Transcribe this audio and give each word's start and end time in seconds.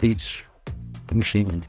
teach 0.00 0.44
machine. 1.14 1.60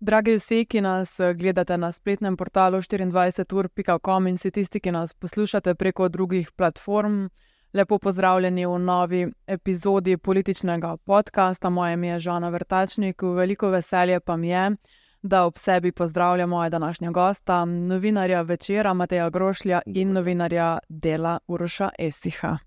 Dragi 0.00 0.34
vsi, 0.36 0.64
ki 0.64 0.80
nas 0.80 1.20
eh, 1.20 1.34
gledate 1.34 1.76
na 1.76 1.92
spletnem 1.92 2.36
portalu 2.36 2.78
24.com 2.78 4.26
in 4.26 4.36
vsi 4.36 4.50
tisti, 4.50 4.80
ki 4.80 4.92
nas 4.92 5.12
poslušate 5.12 5.74
preko 5.74 6.08
drugih 6.08 6.50
platform, 6.52 7.28
lepo 7.72 7.98
pozdravljeni 7.98 8.66
v 8.66 8.78
novi 8.78 9.22
epizodi 9.46 10.16
političnega 10.16 10.96
podcasta. 10.96 11.70
Moje 11.70 11.94
ime 11.94 12.08
je 12.08 12.18
Žana 12.18 12.48
Vrtačnik, 12.48 13.22
veliko 13.22 13.68
veselje 13.68 14.20
pa 14.20 14.36
mi 14.36 14.48
je, 14.48 14.76
da 15.22 15.46
ob 15.46 15.56
sebi 15.56 15.92
pozdravljam 15.92 16.48
moja 16.48 16.68
današnja 16.68 17.10
gosta, 17.10 17.64
novinarja 17.64 18.42
večera 18.42 18.94
Mateja 18.94 19.30
Grošlja 19.30 19.80
in 19.86 20.12
novinarja 20.12 20.78
dela 20.88 21.38
Uroša 21.48 21.90
Esiha. 21.98 22.58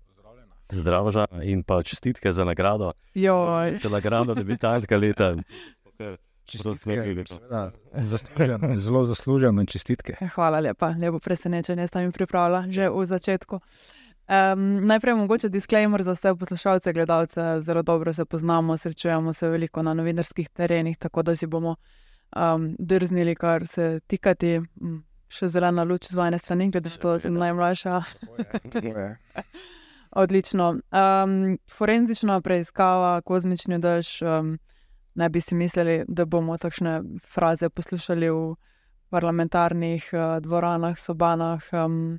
Zdravo, 0.72 1.10
Žana, 1.10 1.42
in 1.42 1.62
pa 1.62 1.82
čestitke 1.82 2.32
za 2.32 2.44
nagrado. 2.44 2.92
Za 3.82 3.88
nagrado, 3.88 4.34
da 4.34 4.44
bi 4.44 4.56
ta 4.56 4.80
leta. 4.90 5.34
Čestitke, 6.44 7.24
zaslužen, 7.92 8.78
zelo 8.78 9.04
zaslužen 9.04 9.60
in 9.60 9.66
čestitke. 9.66 10.16
Hvala 10.34 10.60
lepa, 10.60 10.94
lepo 11.00 11.18
presenečenje 11.18 11.86
sta 11.86 12.00
mi 12.00 12.12
pripravila 12.12 12.64
že 12.68 12.88
v 12.88 13.04
začetku. 13.04 13.60
Um, 14.28 14.86
najprej 14.86 15.14
mogoče 15.14 15.48
disclaimer 15.48 16.02
za 16.04 16.12
vse 16.12 16.34
poslušalce, 16.36 16.92
gledalce, 16.92 17.60
zelo 17.60 17.82
dobro 17.82 18.12
se 18.12 18.24
poznamo, 18.24 18.76
srečujemo 18.76 19.32
se 19.32 19.48
veliko 19.48 19.82
na 19.82 19.94
novinarskih 19.94 20.48
terenih, 20.48 20.98
tako 20.98 21.22
da 21.22 21.36
si 21.36 21.46
bomo 21.46 21.76
um, 22.36 22.76
drznili, 22.78 23.34
kar 23.34 23.66
se 23.66 24.00
tikati. 24.06 24.60
Še 25.28 25.50
zelena 25.52 25.82
luč 25.84 26.06
z 26.08 26.16
vajne 26.16 26.38
strani, 26.40 26.70
glede 26.72 26.88
na 26.88 26.96
to, 26.96 27.10
da 27.12 27.18
sem 27.20 27.34
najmlajša. 27.36 28.00
Odlično. 30.10 30.68
Um, 30.70 31.58
forenzična 31.70 32.40
preiskava, 32.40 33.20
kozmični 33.20 33.78
dež. 33.78 34.22
Um, 34.22 34.58
ne 35.14 35.28
bi 35.28 35.40
si 35.40 35.54
mislili, 35.54 36.04
da 36.08 36.24
bomo 36.24 36.58
takšne 36.58 37.02
fraze 37.26 37.68
poslušali 37.68 38.30
v 38.30 38.54
parlamentarnih 39.10 40.10
uh, 40.12 40.38
dvoranah, 40.42 40.98
sobanah. 40.98 41.62
Um, 41.72 42.18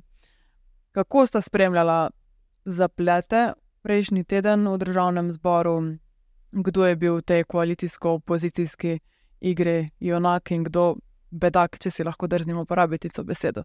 kako 0.92 1.26
sta 1.26 1.40
spremljala 1.40 2.10
zaplete 2.64 3.52
prejšnji 3.82 4.24
teden 4.24 4.68
v 4.68 4.78
državnem 4.78 5.32
zboru, 5.32 5.96
kdo 6.52 6.86
je 6.86 6.96
bil 6.96 7.16
v 7.16 7.22
tej 7.22 7.44
koalicijsko-opozicijski 7.44 8.98
igri, 9.40 9.90
junak 10.00 10.50
in 10.50 10.64
kdo 10.64 10.96
bedak, 11.30 11.78
če 11.78 11.90
si 11.90 12.04
lahko 12.04 12.26
drznimo 12.26 12.66
uporabiti 12.66 13.08
to 13.08 13.24
besedo. 13.24 13.62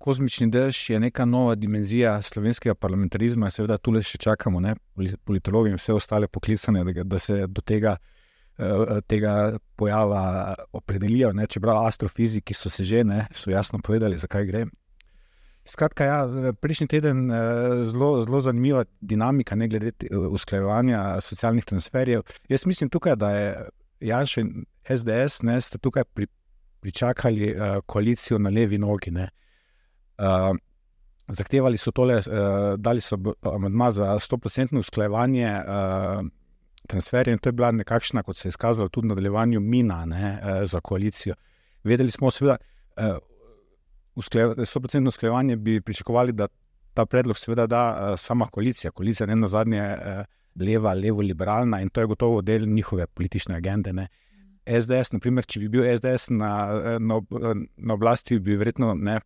Kozmični 0.00 0.46
dež 0.48 0.78
je 0.90 0.98
neka 1.00 1.26
nova 1.28 1.54
dimenzija 1.54 2.14
slovenskega 2.24 2.74
parlamentarizma, 2.74 3.50
seveda 3.52 3.76
tu 3.78 3.92
le 3.92 4.00
še 4.00 4.16
čakamo, 4.18 4.60
ne, 4.64 4.72
politologi 5.28 5.68
in 5.68 5.76
vse 5.76 5.92
ostale 5.92 6.28
poklicane, 6.28 6.84
da, 6.88 7.04
da 7.04 7.18
se 7.20 7.42
do 7.46 7.60
tega, 7.60 7.98
uh, 8.56 8.94
tega 9.04 9.34
pojava 9.76 10.54
opredelijo. 10.72 11.34
Ne, 11.36 11.44
čeprav 11.46 11.82
astrofiziki 11.84 12.56
so 12.56 12.72
se 12.72 12.84
že 12.84 13.04
ne, 13.04 13.26
so 13.36 13.52
jasno 13.52 13.80
povedali, 13.84 14.16
zakaj 14.18 14.46
gre. 14.48 14.62
Skratka, 15.68 16.06
ja, 16.08 16.20
prejšnji 16.56 16.86
teden 16.88 17.26
je 17.30 17.84
zelo, 17.90 18.22
zelo 18.24 18.40
zanimiva 18.40 18.86
dinamika, 19.00 19.54
ne 19.54 19.68
glede 19.68 19.92
usklajevanja 20.10 21.20
socialnih 21.20 21.64
transferjev. 21.64 22.24
Jaz 22.48 22.64
mislim 22.66 22.88
tukaj, 22.88 23.16
da 23.20 23.30
je 23.36 23.50
Janš 24.00 24.36
in 24.40 24.64
SDS 24.88 25.42
ne, 25.44 25.58
tukaj 25.80 26.04
pri, 26.14 26.26
pričakali 26.80 27.52
koalicijo 27.86 28.38
na 28.38 28.50
levi 28.50 28.78
nogi. 28.78 29.12
Ne. 29.12 29.28
Uh, 30.20 30.56
zahtevali 31.32 31.78
so 31.78 31.92
tole, 31.94 32.18
uh, 32.18 32.74
dali 32.76 33.00
so 33.00 33.16
amadma 33.42 33.90
za 33.90 34.04
100% 34.18 34.78
usklajevanje 34.78 35.46
uh, 35.46 36.26
transferjev, 36.88 37.32
in 37.32 37.38
to 37.38 37.48
je 37.48 37.52
bila 37.52 37.70
nekakšna, 37.72 38.22
kot 38.22 38.36
se 38.36 38.48
je 38.48 38.50
izkazalo, 38.50 38.88
tudi 38.88 39.08
nadaljevanju 39.08 39.60
mina 39.60 40.04
ne, 40.06 40.40
uh, 40.42 40.68
za 40.68 40.80
koalicijo. 40.80 41.34
Vedeli 41.84 42.10
smo, 42.10 42.30
seveda, 42.30 42.56
uh, 42.96 43.16
usklaj, 44.14 44.44
100% 44.44 45.08
usklajevanje 45.08 45.56
bi 45.56 45.80
pričakovali, 45.80 46.32
da 46.32 46.48
ta 46.94 47.06
predlog 47.06 47.38
seveda 47.38 47.66
da 47.66 47.82
uh, 47.90 48.18
sama 48.18 48.46
koalicija. 48.46 48.90
Koalicija 48.90 49.26
je 49.28 49.36
na 49.36 49.46
zadnje 49.46 49.82
uh, 49.82 50.24
leva, 50.60 50.94
levo-liberalna 50.94 51.80
in 51.80 51.88
to 51.88 52.00
je 52.00 52.06
gotovo 52.06 52.42
del 52.42 52.66
njihove 52.66 53.06
politične 53.06 53.56
agende. 53.56 53.92
Ne. 53.92 54.08
SDS, 54.66 55.12
naprimer, 55.12 55.46
če 55.46 55.60
bi 55.60 55.68
bil 55.68 55.86
SDS 55.96 56.28
na, 56.30 56.50
na, 56.98 57.20
na 57.76 57.94
oblasti, 57.94 58.38
bi 58.38 58.56
verjetno 58.56 58.94
ne 58.94 59.20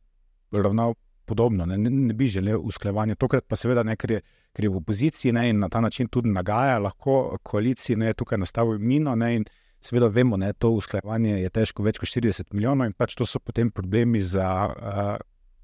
ravnal 0.62 0.94
podobno, 1.24 1.66
ne, 1.66 1.78
ne 1.78 2.14
bi 2.14 2.26
želel 2.26 2.60
usklajevanja. 2.62 3.14
Tokrat 3.14 3.46
pa 3.48 3.56
seveda 3.56 3.82
ne, 3.82 3.96
ker 3.96 4.18
je, 4.18 4.20
ker 4.52 4.66
je 4.66 4.70
v 4.70 4.80
opoziciji 4.80 5.32
ne, 5.32 5.48
in 5.50 5.62
na 5.64 5.68
ta 5.72 5.80
način 5.80 6.08
tudi 6.08 6.32
nagaja, 6.32 6.78
lahko 6.78 7.38
koaliciji 7.42 7.96
ne, 7.96 8.12
tukaj 8.12 8.38
nastavi 8.38 8.78
mino. 8.78 9.14
Ne, 9.16 9.38
seveda 9.84 10.08
vemo, 10.08 10.36
da 10.40 10.52
to 10.52 10.70
usklajevanje 10.78 11.38
je 11.42 11.50
težko 11.52 11.84
več 11.84 12.00
kot 12.00 12.08
40 12.08 12.54
milijonov 12.56 12.88
in 12.88 12.94
pač 12.96 13.16
to 13.18 13.26
so 13.28 13.40
potem 13.40 13.70
problemi 13.70 14.20
za 14.24 14.46
uh, 14.68 15.16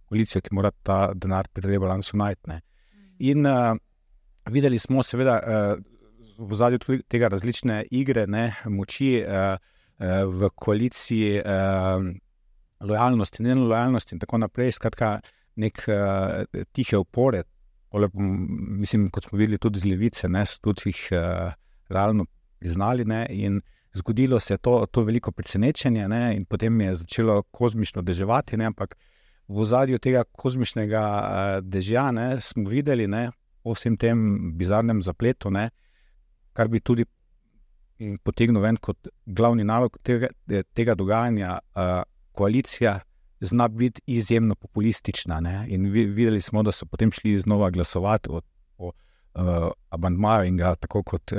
koalicijo, 0.09 0.43
ki 0.45 0.57
mora 0.57 0.73
ta 0.85 1.13
denar 1.15 1.49
pri 1.53 1.75
rebalansu 1.75 2.19
najti. 2.21 2.59
In 3.31 3.47
uh, 3.49 3.77
videli 4.53 4.79
smo 4.79 5.05
seveda 5.07 5.39
uh, 5.41 5.85
v 6.41 6.57
zadju 6.57 7.01
tega 7.09 7.29
različne 7.33 7.85
igre, 7.97 8.27
ne, 8.27 8.51
moči 8.69 9.21
uh, 9.23 9.57
uh, 9.57 10.25
v 10.29 10.53
koaliciji. 10.57 11.41
Uh, 11.41 12.11
lojalnost 12.81 13.41
in 13.41 13.47
nelojalnost 13.51 14.13
in 14.13 14.21
tako 14.23 14.41
naprej. 14.41 14.73
Skratka, 14.79 15.19
nek 15.61 15.83
uh, 15.89 16.45
tihe 16.73 16.99
upore, 17.01 17.45
mislim, 17.93 19.09
kot 19.11 19.29
smo 19.29 19.39
videli 19.39 19.59
tudi 19.59 19.81
z 19.83 19.91
levice, 19.91 20.29
ne, 20.29 20.45
so 20.47 20.61
tudi 20.63 20.91
jih 20.91 21.03
uh, 21.13 21.53
realno 21.91 22.27
priznali. 22.59 23.05
Ne, 23.05 23.27
in 23.31 23.61
zgodilo 23.95 24.41
se 24.41 24.55
je 24.55 24.59
to, 24.59 24.87
to 24.91 25.03
veliko 25.03 25.33
presenečenje, 25.33 26.09
ne, 26.09 26.37
in 26.37 26.45
potem 26.45 26.81
je 26.81 26.95
začelo 26.95 27.43
kozmično 27.43 28.03
deževati. 28.03 28.57
Ne, 28.57 28.71
ampak 28.71 28.97
v 29.49 29.65
zadju 29.65 29.99
tega 29.99 30.25
kozmičnega 30.25 31.05
uh, 31.05 31.55
dežja 31.67 32.11
ne, 32.15 32.41
smo 32.41 32.69
videli, 32.71 33.07
da 33.11 33.31
po 33.63 33.75
vsem 33.75 33.97
tem 33.97 34.53
bizarnem 34.57 35.03
zapletu, 35.03 35.51
ne, 35.51 35.71
kar 36.53 36.69
bi 36.69 36.81
tudi. 36.81 37.05
Potegnil 38.25 38.63
ven 38.63 38.79
kot 38.81 39.11
glavni 39.29 39.61
nalog 39.69 39.99
tega, 40.01 40.31
tega 40.73 40.95
dogajanja, 40.97 41.59
uh, 41.77 41.99
koalicija 42.33 43.01
zna 43.41 43.69
biti 43.69 44.03
izjemno 44.07 44.55
populistična. 44.55 45.41
Ne? 45.41 45.65
In 45.69 45.91
videli 45.91 46.41
smo, 46.41 46.63
da 46.63 46.73
so 46.73 46.87
potem 46.87 47.13
šli 47.13 47.39
znova 47.41 47.71
glasovati 47.71 48.31
o, 48.31 48.41
o 48.79 48.87
uh, 48.87 49.71
abandmaju 49.89 50.49
in 50.49 50.57
ga 50.57 50.75
tako 50.75 51.03
kot, 51.03 51.33
uh, 51.33 51.39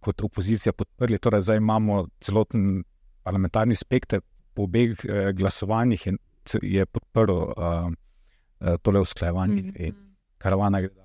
kot 0.00 0.22
opozicija 0.22 0.72
podprli. 0.72 1.18
Torej, 1.18 1.42
zdaj 1.42 1.56
imamo 1.56 2.06
celoten 2.20 2.84
parlamentarni 3.22 3.76
spekter 3.76 4.20
po 4.54 4.62
obeh 4.62 4.90
uh, 4.90 5.30
glasovanjih 5.32 6.06
in 6.06 6.18
je 6.62 6.86
podprl 6.86 7.32
uh, 7.32 7.52
uh, 7.56 8.76
tole 8.82 9.00
usklajevanje, 9.00 9.62
mm 9.62 9.72
-hmm. 9.74 9.94
karavana 10.38 10.80
gre. 10.80 11.01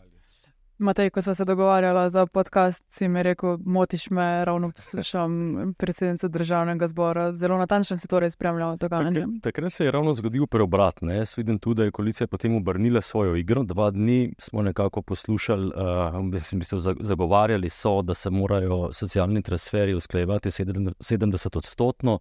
Matej, 0.79 1.09
ko 1.09 1.21
smo 1.21 1.35
se 1.35 1.45
dogovarjali 1.45 2.09
za 2.09 2.25
podcast, 2.25 2.83
si 2.89 3.07
mi 3.07 3.23
rekel, 3.23 3.57
motiš 3.65 4.09
me, 4.09 4.45
ravno 4.45 4.71
poslušam 4.75 5.31
predsednico 5.77 6.27
državnega 6.27 6.87
zbora. 6.87 7.33
Zelo 7.33 7.57
natančno 7.57 7.97
si 7.97 8.07
torej 8.07 8.31
spremljal 8.31 8.77
dogajanje. 8.77 9.19
Takrat, 9.19 9.41
takrat 9.43 9.73
se 9.73 9.85
je 9.85 9.91
ravno 9.91 10.13
zgodil 10.13 10.47
preobrat. 10.47 11.01
Ne? 11.01 11.17
Jaz 11.17 11.37
vidim 11.37 11.59
tudi, 11.59 11.77
da 11.77 11.83
je 11.83 11.91
koalicija 11.91 12.27
potem 12.27 12.55
obrnila 12.55 13.01
svojo 13.01 13.35
igro. 13.35 13.63
Dva 13.63 13.91
dni 13.91 14.33
smo 14.39 14.61
nekako 14.61 15.01
poslušali, 15.01 15.71
uh, 15.75 16.23
mislim, 16.23 16.61
zagovarjali 16.99 17.69
so, 17.69 18.01
da 18.01 18.13
se 18.13 18.29
morajo 18.29 18.93
socialni 18.93 19.41
transferi 19.41 19.93
usklajevati 19.93 20.49
70 20.49 21.57
odstotno. 21.57 22.19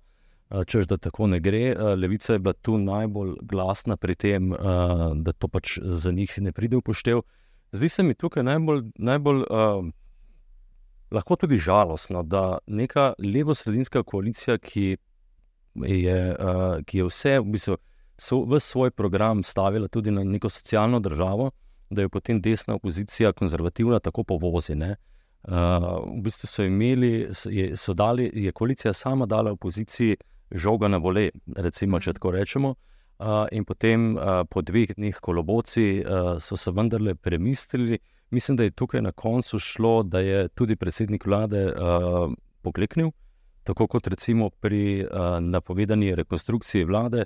Čež 0.67 0.87
da 0.87 0.97
tako 0.97 1.27
ne 1.27 1.41
gre. 1.41 1.75
Uh, 1.77 1.99
Levica 1.99 2.33
je 2.33 2.39
bila 2.39 2.53
tu 2.53 2.79
najbolj 2.79 3.35
glasna 3.43 3.97
pri 3.97 4.15
tem, 4.15 4.53
uh, 4.53 4.59
da 5.15 5.33
to 5.33 5.49
pač 5.49 5.79
za 5.83 6.13
njih 6.13 6.39
ne 6.39 6.53
pride 6.53 6.77
v 6.77 6.81
poštev. 6.81 7.21
Zdi 7.73 7.89
se 7.89 8.03
mi 8.03 8.15
tukaj 8.15 8.43
najbolj, 8.43 8.83
najbolj 8.99 9.43
uh, 9.51 9.85
lahko 11.11 11.37
tudi 11.37 11.59
žalostno, 11.59 12.23
da 12.23 12.59
neka 12.67 13.13
levo-sredinska 13.19 14.03
koalicija, 14.03 14.59
ki 14.59 14.97
je, 15.75 16.37
uh, 16.41 16.79
ki 16.87 16.99
je 16.99 17.09
vse 17.09 17.39
v, 17.41 17.45
bistvu, 17.53 17.77
so, 18.19 18.41
v 18.45 18.61
svoj 18.61 18.91
program 18.91 19.43
stavila 19.45 19.89
tudi 19.89 20.11
na 20.11 20.25
neko 20.25 20.49
socialno 20.49 21.01
državo, 21.01 21.51
da 21.91 22.03
jo 22.03 22.09
potem 22.09 22.41
desna 22.41 22.75
opozicija, 22.75 23.33
konzervativna, 23.33 24.01
tako 24.01 24.25
povozi. 24.25 24.75
Ne? 24.75 24.97
Uh, 25.43 25.53
v 26.17 26.23
bistvu 26.23 26.51
so 26.51 26.65
imeli, 26.67 27.29
je, 27.51 27.77
so 27.77 27.95
dali, 27.95 28.31
je 28.35 28.53
koalicija 28.53 28.93
sama 28.93 29.27
dala 29.27 29.53
opoziciji 29.53 30.17
žoga 30.51 30.89
na 30.89 30.99
vole, 31.03 31.31
recimo, 31.57 32.01
če 32.01 32.11
mhm. 32.11 32.15
tako 32.15 32.31
rečemo. 32.31 32.69
Uh, 32.71 32.96
in 33.53 33.65
potem 33.65 34.17
uh, 34.17 34.45
po 34.51 34.61
dveh 34.63 34.93
dneh 34.97 35.17
koloboci 35.21 36.03
uh, 36.05 36.37
so 36.39 36.57
se 36.57 36.71
vendarle 36.71 37.15
premislili. 37.15 37.99
Mislim, 38.31 38.57
da 38.57 38.65
je 38.65 38.71
tukaj 38.71 39.03
na 39.03 39.13
koncu 39.13 39.59
šlo, 39.59 40.03
da 40.03 40.21
je 40.21 40.49
tudi 40.49 40.77
predsednik 40.77 41.27
vlade 41.27 41.67
uh, 41.67 42.33
pokleknil, 42.63 43.11
tako 43.65 43.87
kot 43.87 44.07
recimo 44.07 44.51
pri 44.51 45.05
uh, 45.05 45.39
napovedani 45.41 46.15
rekonstrukciji 46.15 46.85
vlade, 46.85 47.25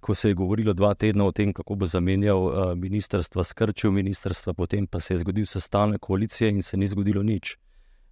ko 0.00 0.14
se 0.14 0.28
je 0.28 0.34
govorilo 0.34 0.72
dva 0.72 0.94
tedna 0.94 1.24
o 1.24 1.32
tem, 1.32 1.52
kako 1.52 1.74
bo 1.74 1.86
zamenjal 1.86 2.44
uh, 2.44 2.74
ministrstva, 2.74 3.44
skrčil 3.44 3.90
ministrstva, 3.90 4.54
potem 4.54 4.86
pa 4.86 5.00
se 5.00 5.14
je 5.14 5.18
zgodil 5.18 5.46
sestanek 5.46 6.00
koalicije 6.00 6.50
in 6.50 6.62
se 6.62 6.76
ni 6.76 6.86
zgodilo 6.86 7.22
nič. 7.22 7.56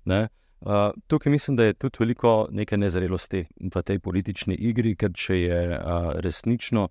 Uh, 0.05 0.91
tukaj 1.07 1.33
mislim, 1.33 1.57
da 1.57 1.65
je 1.65 1.75
tudi 1.75 1.97
veliko 2.01 2.49
neke 2.51 2.77
nezrelosti 2.77 3.47
v 3.75 3.83
tej 3.83 3.99
politični 3.99 4.55
igri, 4.55 4.97
ker 4.97 5.13
če 5.15 5.41
je 5.41 5.79
uh, 5.79 6.13
resnično 6.19 6.89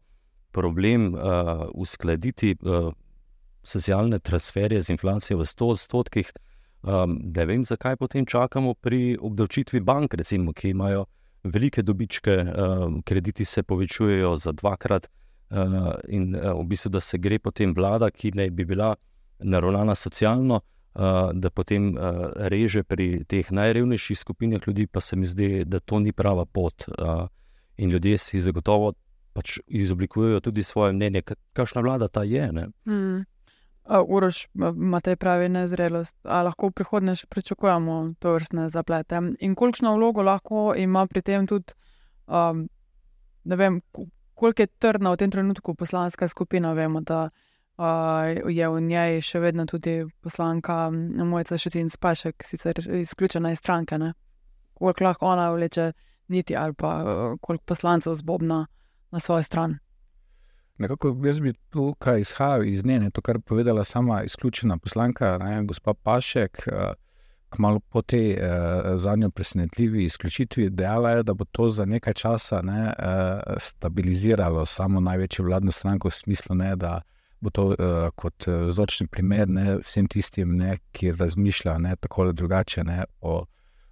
problem 0.53 1.13
uh, 1.13 1.65
uskladiti 1.73 2.53
uh, 2.61 2.91
socialne 3.63 4.19
transferje 4.19 4.81
z 4.81 4.94
inflacijo 4.94 5.39
v 5.39 5.47
100 5.47 5.69
odstotkih, 5.75 6.31
um, 6.83 7.17
ne 7.35 7.45
vem, 7.45 7.63
zakaj 7.65 7.97
potem 7.97 8.25
čakamo 8.25 8.73
pri 8.73 9.17
obdavčitvi 9.21 9.79
bank, 9.79 10.13
recimo, 10.13 10.53
ki 10.53 10.69
imajo 10.69 11.05
velike 11.44 11.81
dobičke, 11.81 12.38
um, 12.44 13.01
krediti 13.01 13.45
se 13.45 13.63
povečujejo 13.63 14.35
za 14.35 14.51
dvakrat, 14.51 15.07
uh, 15.07 15.94
in 16.07 16.35
uh, 16.35 16.59
v 16.59 16.67
bistvu, 16.67 16.91
da 16.91 17.00
se 17.00 17.17
gre 17.17 17.39
potem 17.39 17.73
vlada, 17.73 18.11
ki 18.11 18.31
naj 18.35 18.50
bi 18.51 18.65
bila 18.65 18.95
naravnana 19.39 19.95
socialno, 19.95 20.59
uh, 20.59 21.31
da 21.33 21.50
potem 21.50 21.94
uh, 21.95 22.31
reže 22.51 22.83
pri 22.83 23.23
teh 23.27 23.51
najrevnejših 23.51 24.19
skupinah 24.19 24.67
ljudi, 24.67 24.88
pa 24.88 25.01
se 25.01 25.15
mi 25.15 25.25
zdi, 25.25 25.63
da 25.65 25.79
to 25.79 26.00
ni 26.00 26.11
prava 26.11 26.45
pot. 26.45 26.88
Uh, 26.88 27.27
in 27.77 27.89
ljudje 27.89 28.17
si 28.17 28.41
zagotovo 28.41 28.94
pač 29.33 29.59
izoblikujejo 29.68 30.39
tudi 30.39 30.63
svoje 30.63 30.94
mnenje, 30.94 31.21
kakšna 31.53 31.81
vlada 31.81 32.07
ta 32.07 32.24
je. 32.24 32.51
Mm. 32.85 33.24
Urož 34.07 34.45
ima 34.56 35.01
te 35.01 35.15
pravi 35.15 35.50
nezrelost, 35.50 36.15
ali 36.24 36.47
lahko 36.47 36.69
v 36.69 36.77
prihodnje 36.80 37.15
še 37.19 37.27
pričakujemo 37.27 37.97
to 38.19 38.35
vrstne 38.38 38.69
zaplete. 38.71 39.19
In 39.44 39.56
kolikšno 39.59 39.95
vlogo 39.97 40.24
lahko 40.24 40.71
ima 40.77 41.03
pri 41.07 41.21
tem 41.21 41.47
tudi, 41.47 41.75
um, 42.27 42.68
ne 43.44 43.56
vem, 43.59 43.81
koliko 44.35 44.63
je 44.63 44.71
trdna 44.80 45.12
v 45.12 45.19
tem 45.19 45.31
trenutku 45.31 45.75
poslanska 45.75 46.27
skupina. 46.31 46.71
Vemo, 46.74 47.01
da 47.01 47.27
uh, 47.27 48.47
je 48.47 48.69
v 48.69 48.81
njej 48.81 49.19
še 49.21 49.44
vedno 49.44 49.65
tudi 49.68 50.06
poslanka 50.24 50.88
Mojca 50.94 51.57
Šetin 51.57 51.89
Spašek, 51.89 52.45
sicer 52.47 52.79
izključena 53.01 53.51
iz 53.51 53.59
stranke. 53.59 54.00
Ne? 54.00 54.13
Koliko 54.74 55.03
lahko 55.09 55.27
ona 55.33 55.51
vleče 55.51 55.91
niti 56.31 56.56
ali 56.56 56.74
pa 56.74 56.95
uh, 57.03 57.36
koliko 57.41 57.65
poslancev 57.74 58.15
zbobna 58.15 58.63
na 59.13 59.19
svojo 59.19 59.44
stran. 59.44 59.77
Nekako 60.77 61.18
jaz 61.25 61.39
bi 61.39 61.54
tukaj 61.69 62.21
izhajal 62.21 62.65
iz 62.65 62.86
nje, 62.86 63.10
to, 63.13 63.21
kar 63.21 63.36
je 63.36 63.39
povedala 63.39 63.83
sama 63.83 64.24
izključena 64.24 64.77
poslanka, 64.77 65.38
ne, 65.38 65.63
gospa 65.63 65.94
Pašek, 65.94 66.68
eh, 66.68 66.94
kmalo 67.50 67.80
po 67.80 68.01
tej 68.01 68.31
eh, 68.31 68.39
zadnji 68.98 69.30
presenetljivi 69.30 70.06
izključitvi, 70.06 70.69
dejala 70.69 71.12
je, 71.12 71.24
da 71.24 71.33
bo 71.33 71.45
to 71.45 71.69
za 71.69 71.86
nekaj 71.86 72.13
časa 72.13 72.62
ne, 72.62 72.94
eh, 73.00 73.42
stabiliziralo 73.60 74.65
samo 74.65 75.00
največjo 75.00 75.45
vladno 75.45 75.71
stranko, 75.71 76.07
v 76.07 76.12
smislu, 76.12 76.56
ne, 76.56 76.75
da 76.75 77.01
bo 77.44 77.50
to 77.50 77.71
eh, 77.74 78.10
kot 78.15 78.48
eh, 78.48 78.63
vzročni 78.65 79.07
primer 79.07 79.50
ne, 79.50 79.77
vsem 79.83 80.07
tistim, 80.07 80.57
ne, 80.57 80.77
ki 80.92 81.12
razmišljajo 81.12 81.95
tako 82.00 82.21
ali 82.21 82.33
drugače 82.33 82.83
ne, 82.83 83.04
o, 83.21 83.45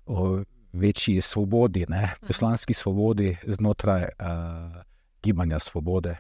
o 0.05 0.39
večji 0.73 1.21
svobodi, 1.21 1.85
ne, 1.89 2.13
poslanski 2.27 2.73
svobodi 2.73 3.35
znotraj 3.47 4.01
eh, 4.01 4.81
gibanja 5.23 5.59
svobode. 5.59 6.15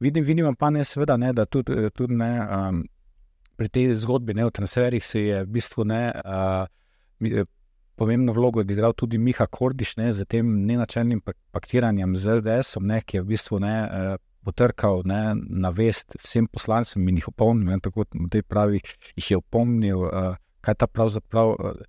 Vidim, 0.00 0.24
vidim 0.24 0.54
pa 0.56 0.70
ne, 0.70 0.84
seveda, 0.84 1.16
ne, 1.16 1.32
da 1.32 1.44
tudi, 1.46 1.90
tudi 1.94 2.16
ne, 2.16 2.32
um, 2.40 2.84
pri 3.56 3.68
tej 3.68 3.94
zgodbi 4.00 4.34
ne, 4.34 4.46
o 4.48 4.50
transferih 4.50 5.04
se 5.04 5.20
je 5.26 5.42
v 5.44 5.50
bistvu 5.58 5.84
ne, 5.84 6.02
uh, 6.24 7.44
pomembno 8.00 8.32
vlogo 8.32 8.60
odigral 8.64 8.94
tudi 8.96 9.18
Miha 9.18 9.46
Kordiš 9.46 9.96
ne, 10.00 10.08
z 10.16 10.24
tem 10.24 10.48
nenačelnim 10.66 11.20
paktiranjem 11.52 12.16
z 12.16 12.40
SDS-om, 12.40 12.88
ki 13.04 13.20
je 13.20 13.24
v 13.24 13.32
bistvu 13.34 13.60
ne. 13.60 13.76
Uh, 13.84 14.18
Potrkal 14.40 15.02
ne, 15.04 15.34
na 15.36 15.68
vest 15.68 16.14
vsem 16.16 16.46
poslancem 16.48 17.04
in 17.12 17.18
jih 17.18 17.26
opomnil, 17.28 17.76
tako 17.84 18.06
da 18.08 18.38
je 18.40 18.42
pravi, 18.48 18.78
jih 19.20 19.26
je 19.34 19.36
opomnil, 19.36 20.06
uh, 20.06 20.38
kaj 20.64 20.78
ta 20.80 20.86
pravzaprav 20.88 21.52
uh, 21.52 21.82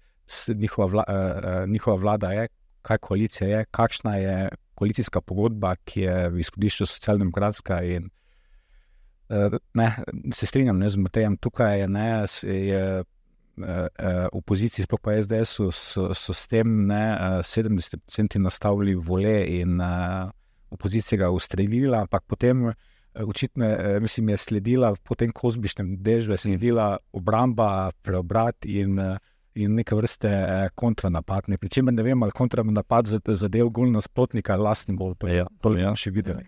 njihova, 0.59 0.88
vla, 0.92 1.06
uh, 1.07 1.69
njihova 1.71 1.95
vlada 1.95 2.33
je, 2.36 2.50
kaj 2.83 3.00
koalicija 3.07 3.48
je, 3.48 3.65
kakšna 3.71 4.15
je 4.19 4.36
koalicijska 4.81 5.22
pogodba, 5.22 5.75
ki 5.86 6.07
je 6.07 6.18
v 6.33 6.42
izhodišču 6.42 6.88
socialdemokratska. 6.89 7.81
In, 7.86 8.10
uh, 9.30 9.57
ne, 9.78 9.89
se 10.33 10.50
strinjam 10.50 10.81
ne, 10.81 10.89
z 10.89 10.98
Matejem, 10.98 11.38
tukaj 11.38 11.83
je, 11.83 11.88
ne, 11.88 12.07
je 12.50 12.86
uh, 13.01 13.06
v 13.62 14.39
opoziciji, 14.42 14.88
sploh 14.88 15.01
pa 15.04 15.19
SDS, 15.22 15.60
so, 15.69 16.07
so 16.18 16.33
s 16.33 16.50
tem 16.50 16.88
ne, 16.89 17.04
uh, 17.13 17.45
70% 17.45 18.42
nastavili 18.42 18.95
vole 18.98 19.38
in 19.60 19.78
opozicija 20.72 21.27
ga 21.27 21.36
ustrelila, 21.36 22.07
ampak 22.07 22.25
potem. 22.27 22.72
Očitno 23.12 23.68
mislim, 24.00 24.30
je 24.31 24.38
sledila 24.39 24.94
po 25.04 25.18
tem 25.19 25.34
kozmičnem 25.36 25.98
dežju, 26.00 26.38
sledila 26.39 26.94
obramba, 27.12 27.92
preobrat 28.07 28.63
in 28.63 28.95
uh, 28.95 29.18
in 29.56 29.75
neke 29.75 29.95
vrste 29.95 30.30
eh, 30.30 30.69
kontranapad. 30.75 31.50
Pričemer 31.59 31.94
ne 31.94 32.03
vem, 32.03 32.24
ali 32.24 32.31
kontranapad 32.31 33.12
zadev 33.27 33.69
gol 33.69 33.92
nasprotnika, 33.92 34.56
lastni 34.56 34.95
bo 34.95 35.13
to, 35.13 35.27
ja, 35.27 35.48
to 35.62 35.74
ja. 35.77 35.94
še 35.95 36.12
videli. 36.12 36.48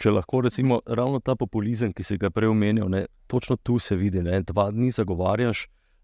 Če 0.00 0.12
lahko 0.12 0.42
recimo 0.44 0.80
ravno 0.86 1.20
ta 1.24 1.34
populizem, 1.36 1.94
ki 1.96 2.04
si 2.04 2.18
ga 2.20 2.28
prej 2.30 2.52
omenil, 2.52 2.90
ne, 2.92 3.06
točno 3.30 3.56
tu 3.56 3.78
se 3.80 3.96
vidi, 3.96 4.20
ne, 4.24 4.42
dva 4.44 4.68
dni 4.74 4.90
zagovarjaš, 4.92 5.62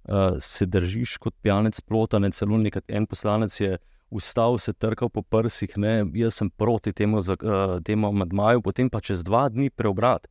uh, 0.08 0.38
se 0.40 0.64
držiš 0.66 1.18
kot 1.20 1.34
pijanec 1.44 1.80
plota, 1.84 2.20
ne 2.22 2.30
celo 2.32 2.56
nekaj. 2.56 2.86
En 2.88 3.04
poslanec 3.06 3.52
je 3.60 3.76
ustal, 4.08 4.56
se 4.62 4.72
trkal 4.72 5.10
po 5.12 5.20
prsih, 5.20 5.76
ne, 5.76 5.98
jaz 6.16 6.40
sem 6.40 6.48
proti 6.48 6.94
temu, 6.96 7.20
uh, 7.20 7.76
temu 7.84 8.08
amadmaju, 8.08 8.64
potem 8.64 8.88
pa 8.88 9.02
čez 9.04 9.24
dva 9.26 9.50
dni 9.52 9.68
preobrat. 9.68 10.30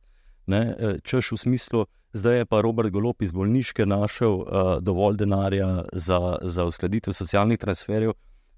Ne, 0.50 0.62
češ 1.02 1.32
v 1.34 1.40
smislu, 1.42 1.86
zdaj 2.16 2.38
je 2.38 2.46
pa 2.46 2.60
Robert 2.60 2.90
Golop 2.90 3.22
iz 3.22 3.32
bolniške 3.32 3.86
našel 3.86 4.40
uh, 4.40 4.46
dovolj 4.80 5.16
denarja 5.16 5.84
za, 5.92 6.38
za 6.42 6.64
uskladitev 6.64 7.12
socialnih 7.12 7.58
transferjev. 7.58 8.12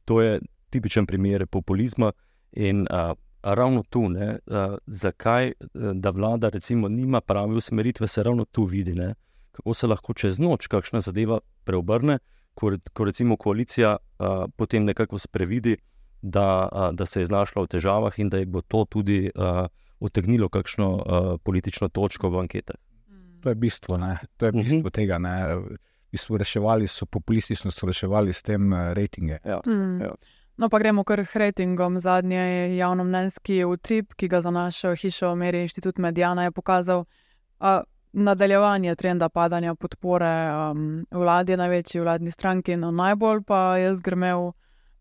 To 0.04 0.20
je 0.22 0.40
tipičen 0.70 1.06
primer 1.06 1.46
populizma. 1.46 2.12
In 2.52 2.86
uh, 2.90 3.12
ravno 3.42 3.82
tu, 3.90 4.08
ne, 4.08 4.38
uh, 4.46 4.76
zakaj 4.86 5.52
da 5.94 6.10
vlada 6.10 6.48
recimo, 6.48 6.88
nima 6.88 7.20
prave 7.20 7.54
usmeritve, 7.54 8.06
se 8.06 8.22
ravno 8.22 8.44
tu 8.44 8.64
vidi, 8.64 8.94
ne, 8.94 9.14
kako 9.52 9.74
se 9.74 9.86
lahko 9.86 10.14
čez 10.14 10.38
noč 10.38 10.66
kakšna 10.66 11.00
zadeva 11.00 11.40
preobrne, 11.64 12.18
ko, 12.54 12.72
ko 12.92 13.04
recimo 13.04 13.36
koalicija 13.36 13.96
uh, 13.96 14.44
potem 14.56 14.84
nekako 14.84 15.18
sprevidi, 15.18 15.76
da, 16.22 16.68
uh, 16.72 16.94
da 16.94 17.06
se 17.06 17.20
je 17.20 17.26
znašla 17.26 17.62
v 17.62 17.66
težavah 17.66 18.18
in 18.18 18.28
da 18.28 18.38
je 18.38 18.46
bo 18.46 18.62
to 18.62 18.84
tudi. 18.84 19.30
Uh, 19.34 19.66
Utegnilo 19.98 20.46
kakšno 20.48 20.88
uh, 20.94 21.40
politično 21.42 21.88
točko 21.88 22.28
v 22.30 22.38
anketah. 22.38 22.76
To 23.42 23.48
je 23.48 23.54
bistvo, 23.54 23.96
ne? 23.96 24.18
to 24.36 24.46
je 24.46 24.52
bistvo 24.52 24.76
uh 24.76 24.80
mhm. 24.80 24.86
-huh. 24.86 24.94
tega. 24.94 25.18
Mi 26.12 26.18
smo 26.18 26.36
reševali, 26.36 26.86
so 26.86 27.06
populistično 27.06 27.70
so 27.70 27.86
reševali 27.86 28.32
s 28.32 28.42
tem 28.42 28.72
uh, 28.72 28.92
rejtinge. 28.92 29.38
Ja. 29.44 29.60
Mm. 29.66 30.00
Ja. 30.00 30.14
No, 30.56 30.68
pa 30.68 30.78
gremo 30.78 31.04
kar 31.04 31.26
k 31.26 31.36
rejtingom. 31.36 32.00
Zadnji 32.00 32.34
je 32.34 32.76
javno 32.76 33.04
mnenjski 33.04 33.64
utrip, 33.64 34.14
ki 34.14 34.28
ga 34.28 34.40
za 34.40 34.50
našo 34.50 34.94
hišo 34.94 35.34
meri 35.34 35.60
inštitut 35.62 35.98
Medijana, 35.98 36.44
je 36.44 36.50
pokazal 36.50 37.04
uh, 37.60 37.66
nadaljevanje 38.12 38.96
trenda 38.96 39.28
padanja 39.28 39.74
podpore 39.74 40.50
um, 40.50 41.06
vladi, 41.10 41.56
največji 41.56 42.00
vladni 42.00 42.30
stranki. 42.30 42.76
No, 42.76 42.90
najbolj 42.90 43.42
pa 43.46 43.76
je 43.76 43.94
zgrmel 43.94 44.52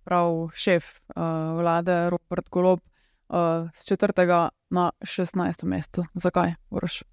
prav 0.04 0.50
šef 0.54 0.84
uh, 0.86 1.24
vlade, 1.58 2.10
Robert 2.10 2.50
Golop, 2.50 2.80
uh, 3.30 3.70
z 3.76 3.86
četrtega 3.86 4.50
na 4.70 4.92
šestnajsto 5.04 5.66
mesto. 5.66 6.06
Zakaj, 6.14 6.54
Uroš? 6.70 7.04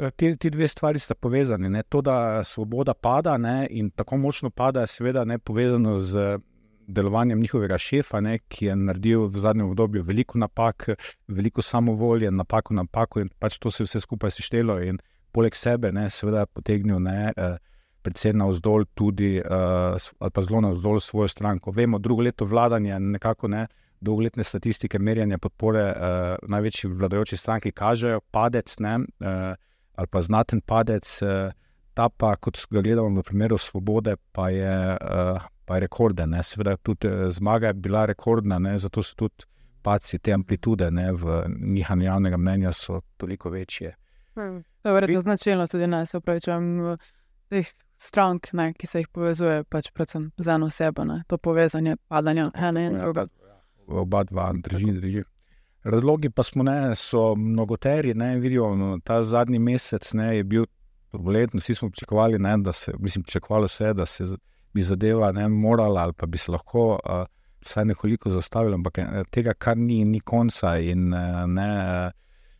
Eh, 0.00 0.10
ti, 0.10 0.36
ti 0.36 0.50
dve 0.50 0.68
stvari 0.68 0.98
sta 0.98 1.14
povezani. 1.14 1.68
Ne? 1.68 1.82
To, 1.82 2.00
da 2.00 2.44
svoboda 2.44 2.94
pada 2.94 3.36
ne? 3.36 3.66
in 3.70 3.90
tako 3.90 4.16
močno 4.16 4.50
pada, 4.50 4.80
je 4.80 4.86
seveda 4.86 5.24
ne 5.24 5.38
povezano 5.38 5.98
z 5.98 6.38
delovanjem 6.86 7.40
njihovega 7.40 7.78
šefa, 7.78 8.20
ne? 8.20 8.38
ki 8.48 8.66
je 8.66 8.76
naredil 8.76 9.26
v 9.26 9.38
zadnjem 9.38 9.68
obdobju 9.68 10.02
veliko 10.02 10.38
napak, 10.38 10.88
veliko 11.28 11.62
samovolje, 11.62 12.30
napako, 12.30 12.74
napako 12.74 13.20
in 13.20 13.28
pač 13.38 13.58
to 13.58 13.70
se 13.70 13.84
vse 13.84 14.00
skupaj 14.00 14.30
seštelo 14.30 14.80
in 14.80 14.98
poleg 15.32 15.54
sebe, 15.54 15.92
ne? 15.92 16.08
seveda, 16.10 16.46
potegnil 16.46 16.98
ne? 17.02 17.32
Eh, 17.36 17.58
predvsem 18.02 18.38
na 18.38 18.46
vzdolj 18.48 18.86
tudi, 18.94 19.34
uh, 19.44 20.00
ali 20.18 20.30
pa 20.32 20.42
zelo 20.42 20.60
na 20.64 20.70
vzdolj 20.72 21.02
svojo 21.04 21.28
stranko. 21.28 21.70
Vemo, 21.70 21.98
drugo 21.98 22.22
leto 22.22 22.44
vladanja, 22.44 22.98
nekako 22.98 23.48
ne. 23.48 23.66
Dolgoletne 24.00 24.44
statistike 24.44 24.98
merjanja 24.98 25.38
podpore 25.38 25.82
uh, 25.84 26.48
največji 26.48 26.88
vladajoči 26.90 27.36
stranki 27.36 27.72
kažejo 27.76 28.22
padec. 28.32 28.78
Ne, 28.80 28.94
uh, 29.20 29.52
ali 30.00 30.08
pa 30.10 30.22
znaten 30.22 30.60
padec, 30.60 31.22
eh, 31.22 31.52
ta 31.94 32.08
pa, 32.08 32.34
kot 32.36 32.58
ga 32.70 32.80
gledamo 32.80 33.20
v 33.20 33.24
primeru 33.26 33.58
Svobode, 33.58 34.16
pa 34.32 34.48
je, 34.48 34.96
eh, 34.96 35.48
pa 35.64 35.76
je 35.76 35.80
rekorden. 35.80 36.30
Ne. 36.30 36.42
Seveda, 36.42 36.76
tudi 36.76 37.08
eh, 37.08 37.28
zmaga 37.30 37.66
je 37.66 37.74
bila 37.74 38.06
rekordna, 38.06 38.58
ne, 38.58 38.78
zato 38.78 39.02
so 39.02 39.14
tudi 39.16 39.44
paci 39.82 40.18
te 40.18 40.32
amplitude 40.32 40.90
ne, 40.90 41.12
v 41.12 41.44
njihovem 41.48 42.02
javnega 42.02 42.36
mnenja 42.36 42.70
toliko 43.16 43.50
večje. 43.50 43.94
Hmm. 44.34 44.62
To 44.82 44.88
je 44.88 44.94
verjetno 44.94 45.20
značilno 45.20 45.66
tudi 45.66 45.86
nas, 45.86 46.14
upravičujem, 46.14 46.96
teh 47.48 47.72
strank, 47.96 48.52
ne, 48.52 48.72
ki 48.72 48.86
se 48.86 49.02
jih 49.02 49.08
povezuje, 49.08 49.64
pač 49.68 49.90
predvsem 49.92 50.30
z 50.36 50.48
eno 50.48 50.66
osebo, 50.66 51.04
ne, 51.04 51.22
to 51.28 51.38
povezanje 51.38 51.96
padanja 52.08 52.50
ene 52.54 52.86
in 52.86 52.98
druge. 53.00 53.26
Oba 53.88 54.24
dva, 54.24 54.52
drži, 54.56 54.92
drži. 55.00 55.24
Razlogi 55.84 56.30
pa 56.30 56.42
smo, 56.42 56.62
ne, 56.62 56.96
so 56.96 57.34
mnogoteri. 57.34 58.14
Ne, 58.14 58.36
vidijo, 58.38 58.74
no, 58.76 58.98
ta 59.04 59.22
zadnji 59.24 59.58
mesec 59.58 60.12
ne, 60.12 60.36
je 60.36 60.44
bil 60.44 60.66
turbulenten. 61.10 61.60
Vsi 61.60 61.74
smo 61.74 61.90
pričakovali, 61.90 62.38
ne, 62.38 62.56
da 62.58 62.72
se, 62.72 62.92
mislim, 62.98 63.22
pričakovali 63.22 63.66
vse, 63.66 63.92
da 63.94 64.06
se 64.06 64.24
bi 64.74 64.82
zadeva 64.82 65.32
ne 65.32 65.48
morala 65.48 66.00
ali 66.00 66.12
pa 66.12 66.26
bi 66.26 66.38
se 66.38 66.52
lahko 66.52 66.90
uh, 66.90 67.24
vsaj 67.60 67.84
nekoliko 67.84 68.30
zaustavila, 68.30 68.74
ampak 68.74 68.98
tega, 69.30 69.54
kar 69.54 69.76
ni, 69.76 70.04
ni 70.04 70.20
konca 70.20 70.78
in 70.78 71.12
uh, 71.14 71.46
ne, 71.46 72.10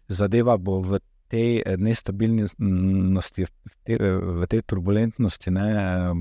zadeva 0.08 0.56
bo 0.56 0.80
v 0.80 0.98
tej 1.30 1.62
nestabilnosti, 1.78 3.44
v, 3.46 3.74
te, 3.86 3.96
v 4.40 4.46
tej 4.50 4.62
turbulentnosti, 4.66 5.50
ne, 5.54 5.68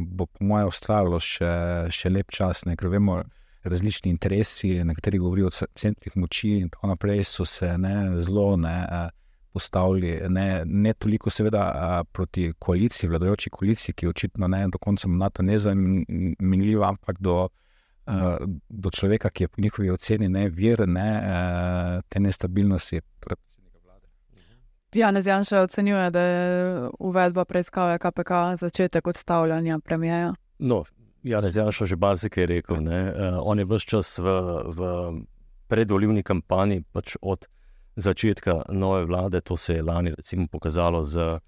bo 0.05 0.27
po 0.29 0.45
mojem 0.45 0.69
ustrajalo 0.69 1.17
še, 1.19 1.53
še 1.89 2.11
lep 2.13 2.29
čas. 2.29 2.61
Ne, 2.69 2.77
ker 2.77 2.91
vemo, 2.93 3.23
različni 3.63 4.11
interesi, 4.11 4.83
nekateri 4.83 5.17
govorijo 5.17 5.47
o 5.47 5.67
centrih 5.75 6.17
moči 6.17 6.57
in 6.57 6.69
tako 6.69 6.87
naprej, 6.87 7.23
so 7.23 7.45
se 7.45 7.77
ne, 7.77 8.21
zelo 8.21 8.57
ne, 8.57 9.09
postavili, 9.53 10.19
ne, 10.29 10.61
ne 10.65 10.93
toliko, 10.93 11.29
seveda, 11.29 12.03
proti 12.11 12.53
koaliciji, 12.59 13.09
vladajoči 13.09 13.49
koaliciji, 13.49 13.95
ki 13.95 14.05
je 14.05 14.09
očitno 14.09 14.47
ne, 14.47 14.67
do 14.67 14.77
konca 14.77 15.07
mandata 15.07 15.43
nezamenljiva, 15.43 16.87
ampak 16.89 17.19
do. 17.19 17.47
Do 18.69 18.89
človeka, 18.89 19.29
ki 19.29 19.43
je 19.43 19.47
po 19.47 19.61
njihovi 19.61 19.91
oceni 19.93 20.29
ne 20.29 20.47
vir 20.49 20.79
ne, 20.87 21.09
te 22.09 22.19
nestabilnosti, 22.19 23.01
Janez 24.93 25.27
Janša 25.27 25.61
ocenjuje, 25.61 26.09
da 26.11 26.21
je 26.21 26.89
uvedba 26.99 27.45
preiskave 27.45 27.97
KPK 27.97 28.31
začetek 28.59 29.07
odstavljanja 29.07 29.79
premijeja. 29.79 30.33
No, 30.59 30.83
Janez 31.29 31.57
Janša 31.57 31.85
že 31.85 31.95
marsikaj 31.95 32.45
rekel. 32.45 32.81
Uh, 32.81 33.39
on 33.43 33.59
je 33.59 33.65
vse 33.65 33.85
čas 33.85 34.17
v, 34.17 34.27
v 34.65 34.79
predvoljivni 35.69 36.23
kampanji, 36.23 36.81
pač 36.91 37.15
od 37.21 37.45
začetka 37.99 38.71
nove 38.71 39.05
vlade, 39.05 39.41
to 39.41 39.57
se 39.57 39.75
je 39.75 39.83
lani 39.83 40.13
recimo, 40.15 40.47
pokazalo, 40.47 41.03
z, 41.03 41.39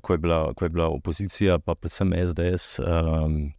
ko, 0.00 0.12
je 0.14 0.18
bila, 0.18 0.54
ko 0.54 0.64
je 0.64 0.68
bila 0.68 0.88
opozicija, 0.88 1.58
pa 1.58 1.74
predvsem 1.74 2.14
SDS. 2.24 2.80
Um, 2.80 3.52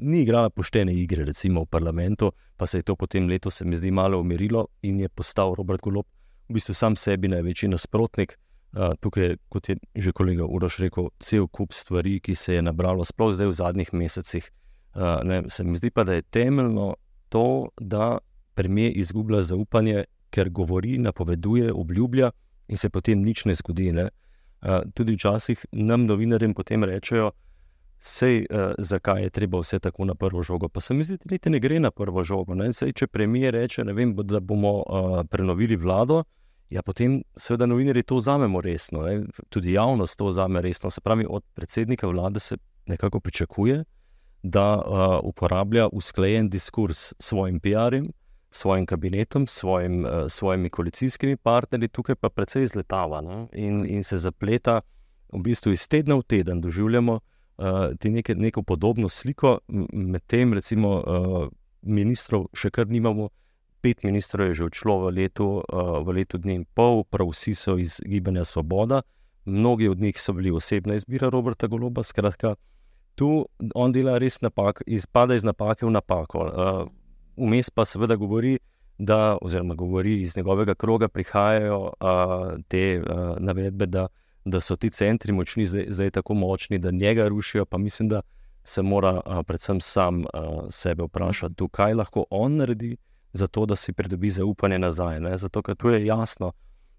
Ni 0.00 0.22
igrala 0.22 0.48
poštene 0.48 0.94
igre, 0.96 1.26
recimo 1.28 1.66
v 1.66 1.68
parlamentu, 1.68 2.30
pa 2.56 2.66
se 2.66 2.78
je 2.78 2.86
to 2.88 2.96
potem 2.96 3.26
letos, 3.28 3.58
se 3.60 3.64
mi 3.64 3.76
zdi, 3.76 3.90
malo 3.90 4.20
umirilo 4.20 4.66
in 4.82 5.00
je 5.00 5.08
postal 5.08 5.52
Robert 5.54 5.82
Golop 5.84 6.06
v 6.50 6.58
bistvu 6.58 6.74
sam 6.74 6.96
sebi 6.98 7.30
največji 7.30 7.70
nasprotnik. 7.70 8.34
Uh, 8.34 8.49
tukaj, 8.72 9.36
kot 9.48 9.68
je 9.68 9.76
že 9.94 10.12
kolega 10.12 10.44
Uroš 10.44 10.78
rekel, 10.78 11.10
cel 11.18 11.48
kup 11.48 11.72
stvari, 11.72 12.20
ki 12.20 12.34
se 12.34 12.54
je 12.54 12.62
nabralo, 12.62 13.04
sploh 13.04 13.34
zdaj 13.34 13.46
v 13.46 13.52
zadnjih 13.52 13.92
mesecih. 13.92 14.50
Uh, 14.94 15.22
ne, 15.22 15.42
se 15.48 15.64
mi 15.64 15.78
zdi 15.78 15.90
pa, 15.90 16.04
da 16.04 16.14
je 16.14 16.22
temeljno 16.22 16.94
to, 17.28 17.70
da 17.80 18.18
premijer 18.54 18.96
izgublja 18.96 19.42
zaupanje, 19.42 20.04
ker 20.30 20.50
govori, 20.50 20.98
napoveduje, 20.98 21.72
obljublja 21.72 22.30
in 22.68 22.76
se 22.76 22.90
potem 22.90 23.22
nič 23.22 23.44
ne 23.44 23.54
zgodi. 23.54 23.92
Ne? 23.92 24.08
Uh, 24.62 24.82
tudi 24.94 25.14
včasih 25.14 25.66
nam 25.72 26.06
novinarjem 26.06 26.54
potem 26.54 26.84
rečejo, 26.84 27.30
sej, 28.00 28.46
zakaj 28.78 29.22
je 29.22 29.30
treba 29.30 29.58
vse 29.60 29.78
tako 29.78 30.04
na 30.04 30.14
prvo 30.14 30.42
žogo. 30.42 30.68
Pa 30.68 30.80
se 30.80 30.94
mi 30.94 31.04
zdi, 31.04 31.18
da 31.20 31.34
niti 31.34 31.50
ne 31.50 31.58
gre 31.60 31.80
na 31.80 31.90
prvo 31.90 32.22
žogo. 32.22 32.56
Sej, 32.72 32.92
če 32.92 33.06
premijer 33.06 33.54
reče, 33.54 33.84
vem, 33.92 34.14
da 34.16 34.40
bomo 34.40 34.82
prenovili 35.30 35.76
vlado. 35.76 36.22
Ja, 36.70 36.82
potem, 36.86 37.22
seveda, 37.34 37.66
novinari 37.66 38.02
to 38.06 38.20
vzamemo 38.20 38.60
resno, 38.62 39.02
ne? 39.02 39.24
tudi 39.50 39.72
javnost 39.72 40.18
to 40.18 40.28
vzame 40.30 40.62
resno. 40.62 40.90
Se 40.90 41.00
pravi, 41.00 41.26
od 41.28 41.42
predsednika 41.54 42.06
vlade 42.06 42.40
se 42.40 42.56
nekako 42.86 43.20
pričakuje, 43.20 43.84
da 44.42 44.74
uh, 44.74 45.18
uporablja 45.22 45.88
usklajen 45.92 46.48
diskurs 46.48 46.98
s 46.98 47.14
svojim 47.18 47.60
PR-jem, 47.60 48.12
svojim 48.50 48.86
kabinetom, 48.86 49.46
svojim, 49.46 50.04
uh, 50.04 50.10
svojimi 50.28 50.70
koalicijskimi 50.70 51.36
partnerji, 51.36 51.88
tukaj 51.88 52.14
pa 52.14 52.28
precej 52.28 52.62
izletava 52.62 53.22
in, 53.52 53.86
in 53.86 54.04
se 54.04 54.16
zapleta, 54.16 54.80
v 55.32 55.42
bistvu 55.42 55.72
iz 55.72 55.88
tedna 55.88 56.14
v 56.14 56.22
teden 56.22 56.60
doživljamo 56.60 57.12
uh, 57.58 57.64
neke, 58.04 58.34
neko 58.34 58.62
podobno 58.62 59.08
sliko, 59.08 59.58
medtem, 59.92 60.54
recimo, 60.54 60.96
uh, 60.98 61.48
ministrov 61.82 62.48
še 62.54 62.70
kar 62.70 62.88
nimamo 62.88 63.28
pet 63.82 64.02
ministrov 64.04 64.50
je 64.50 64.54
že 64.54 64.64
odšlo 64.64 65.08
v 65.08 65.12
letu, 65.16 65.64
uh, 65.64 66.00
v 66.04 66.20
letu 66.20 66.38
dni 66.38 66.62
in 66.62 66.64
pol, 66.64 67.04
prav 67.04 67.32
vsi 67.32 67.54
so 67.54 67.78
iz 67.80 68.00
Gibanja 68.04 68.44
Svoboda, 68.44 69.02
mnogi 69.44 69.88
od 69.88 70.00
njih 70.00 70.20
so 70.20 70.32
bili 70.32 70.50
osebna 70.50 70.94
izbira 70.94 71.28
Roberta 71.28 71.66
Goloba. 71.66 72.02
Skratka, 72.02 72.54
tu 73.14 73.46
on 73.74 73.92
dela 73.92 74.18
res 74.18 74.40
napak, 74.40 74.82
izpada 74.86 75.34
iz 75.34 75.44
napake 75.44 75.86
v 75.86 75.90
napako. 75.90 76.38
Uh, 76.44 76.88
vmes 77.36 77.70
pa 77.70 77.84
seveda 77.84 78.16
govori, 78.16 78.58
da, 78.98 79.38
oziroma 79.40 79.74
govori 79.74 80.20
iz 80.20 80.36
njegovega 80.36 80.74
kroga, 80.74 81.08
prihajajo 81.08 81.80
uh, 81.80 82.60
te 82.68 83.00
navedbe, 83.38 83.86
da, 83.86 84.08
da 84.44 84.60
so 84.60 84.76
ti 84.76 84.90
centri 84.90 85.32
močni, 85.32 85.64
zdaj, 85.64 85.86
zdaj 85.88 86.10
tako 86.20 86.34
močni, 86.34 86.78
da 86.78 86.90
njega 86.90 87.28
rušijo. 87.28 87.64
Pa 87.64 87.78
mislim, 87.78 88.08
da 88.08 88.20
se 88.64 88.82
mora 88.82 89.20
uh, 89.26 89.40
predvsem 89.46 89.80
sam 89.80 90.20
uh, 90.20 90.68
sebe 90.70 91.02
vprašati, 91.08 91.68
kaj 91.72 91.94
lahko 91.94 92.24
on 92.30 92.56
naredi 92.56 92.96
zato 93.32 93.66
da 93.66 93.76
si 93.76 93.92
pridobi 93.92 94.30
zaupanje 94.30 94.78
nazaj. 94.78 95.20
Ne? 95.20 95.38
Zato, 95.38 95.62
ker 95.62 95.76
tu 95.76 95.88
je 95.88 96.06
jasno, 96.06 96.52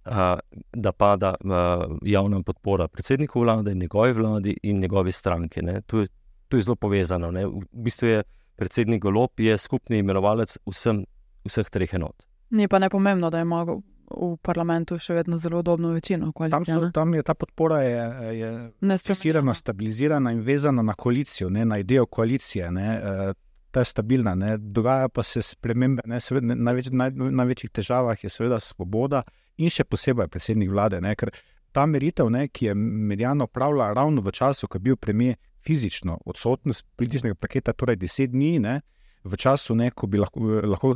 a, 0.05 0.39
da 0.73 0.91
pada 0.91 1.35
a, 1.35 1.87
javna 2.01 2.41
podpora 2.43 2.87
predsedniku 2.87 3.41
vlade, 3.41 3.73
njegovi 3.73 4.13
vladi 4.13 4.57
in 4.63 4.79
njegovi 4.79 5.11
stranki. 5.11 5.61
Tu 5.85 5.99
je, 5.99 6.07
tu 6.47 6.57
je 6.57 6.63
zelo 6.63 6.75
povezano. 6.75 7.31
Ne? 7.31 7.45
V 7.45 7.65
bistvu 7.71 8.07
je 8.07 8.23
predsednik 8.55 9.01
Golop 9.01 9.39
je 9.39 9.57
skupni 9.57 9.97
imenovalec 9.97 10.57
vsem, 10.69 11.05
vseh 11.45 11.69
treh 11.69 11.93
enot. 11.93 12.25
Ni 12.49 12.67
pa 12.67 12.79
ne 12.79 12.89
pomembno, 12.89 13.29
da 13.29 13.39
ima 13.41 13.63
v 14.11 14.35
parlamentu 14.43 14.97
še 14.99 15.15
vedno 15.21 15.37
zelo 15.39 15.61
podobno 15.61 15.93
večino. 15.95 16.31
Tam, 16.51 16.65
so, 16.67 16.89
tam 16.93 17.13
je 17.15 17.23
ta 17.23 17.33
podpora 17.33 17.79
je, 17.81 18.01
je 18.37 18.97
fiksirana, 18.99 19.53
stabilizirana 19.55 20.33
in 20.35 20.41
vezana 20.45 20.83
na 20.83 20.93
koalicijo, 20.93 21.49
ne, 21.49 21.65
na 21.65 21.79
idejo 21.79 22.05
koalicije. 22.05 22.71
Ne, 22.71 22.89
uh, 22.99 23.31
ta 23.71 23.81
je 23.81 23.89
stabilna. 23.91 24.35
Ne. 24.35 24.57
Dogaja 24.57 25.09
pa 25.09 25.23
se 25.23 25.41
spremembe. 25.41 26.03
Seveda, 26.19 26.55
največ, 26.55 26.91
naj, 26.91 27.13
največjih 27.15 27.71
težavah 27.71 28.23
je 28.23 28.29
seveda 28.29 28.59
svoboda 28.59 29.23
in 29.57 29.71
še 29.71 29.85
posebej 29.87 30.29
predsednik 30.31 30.71
vlade. 30.71 31.01
Ne, 31.01 31.15
ker 31.15 31.31
ta 31.71 31.85
meritev, 31.87 32.29
ne, 32.33 32.47
ki 32.51 32.71
je 32.71 32.75
medijano 32.75 33.47
pravila 33.47 33.91
ravno 33.95 34.21
v 34.21 34.33
času, 34.35 34.67
ko 34.67 34.79
je 34.79 34.87
bil 34.89 34.99
premijer 34.99 35.39
fizično 35.61 36.17
odsoten 36.25 36.73
z 36.73 36.83
političnega 36.97 37.35
paketa, 37.35 37.73
torej 37.73 37.99
deset 38.01 38.33
dni. 38.33 38.57
Ne, 38.59 38.81
V 39.21 39.37
času, 39.37 39.75
ne, 39.77 39.91
ko 39.93 40.07
bi 40.09 40.17
lahko, 40.17 40.41
lahko 40.65 40.95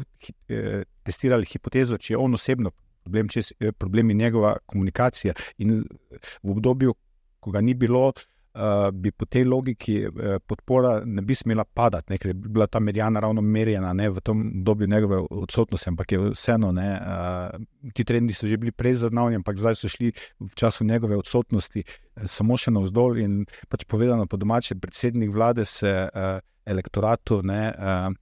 eh, 0.49 0.81
testirali 1.05 1.45
hipotezo, 1.45 1.99
če 2.01 2.15
je 2.15 2.17
on 2.17 2.33
osebno 2.33 2.71
problem, 3.05 3.29
če 3.29 3.43
je 3.61 3.71
problem 3.77 4.15
njegova 4.17 4.55
komunikacija. 4.65 5.35
In 5.61 5.75
v 5.77 6.55
obdobju, 6.55 6.95
ko 7.37 7.53
ga 7.53 7.61
ni 7.61 7.75
bilo, 7.77 8.07
uh, 8.55 8.91
bi 8.91 9.11
po 9.11 9.25
tej 9.25 9.43
logiki 9.43 9.97
uh, 10.07 10.37
podpora 10.47 11.01
ne 11.05 11.21
bi 11.21 11.35
smela 11.35 11.65
padati, 11.65 12.13
ne, 12.13 12.17
ker 12.17 12.31
je 12.31 12.33
bila 12.33 12.67
ta 12.67 12.79
medijana 12.79 13.19
ravno 13.19 13.41
merjena 13.41 13.93
ne, 13.93 14.09
v 14.09 14.23
tem 14.23 14.41
obdobju 14.59 14.87
njegove 14.87 15.21
odsotnosti, 15.29 15.89
ampak 15.89 16.11
je 16.11 16.19
vseeno, 16.29 16.71
ne, 16.71 16.89
uh, 16.95 17.91
ti 17.93 18.03
trendi 18.03 18.33
so 18.33 18.47
že 18.47 18.57
bili 18.57 18.71
prej 18.71 19.01
zaznavni, 19.03 19.35
ampak 19.41 19.59
zdaj 19.59 19.79
so 19.79 19.91
šli 19.91 20.11
v 20.39 20.51
času 20.55 20.87
njegove 20.87 21.17
odsotnosti 21.17 21.83
uh, 21.83 22.27
samo 22.27 22.57
še 22.57 22.71
navzdol 22.71 23.19
in 23.19 23.43
pač 23.69 23.83
povedano 23.87 24.25
po 24.25 24.37
domače, 24.37 24.79
predsednik 24.79 25.33
vlade 25.33 25.65
se 25.65 26.07
uh, 26.07 26.39
elektoratu 26.65 27.41
ne. 27.43 27.63
Uh, 27.77 28.13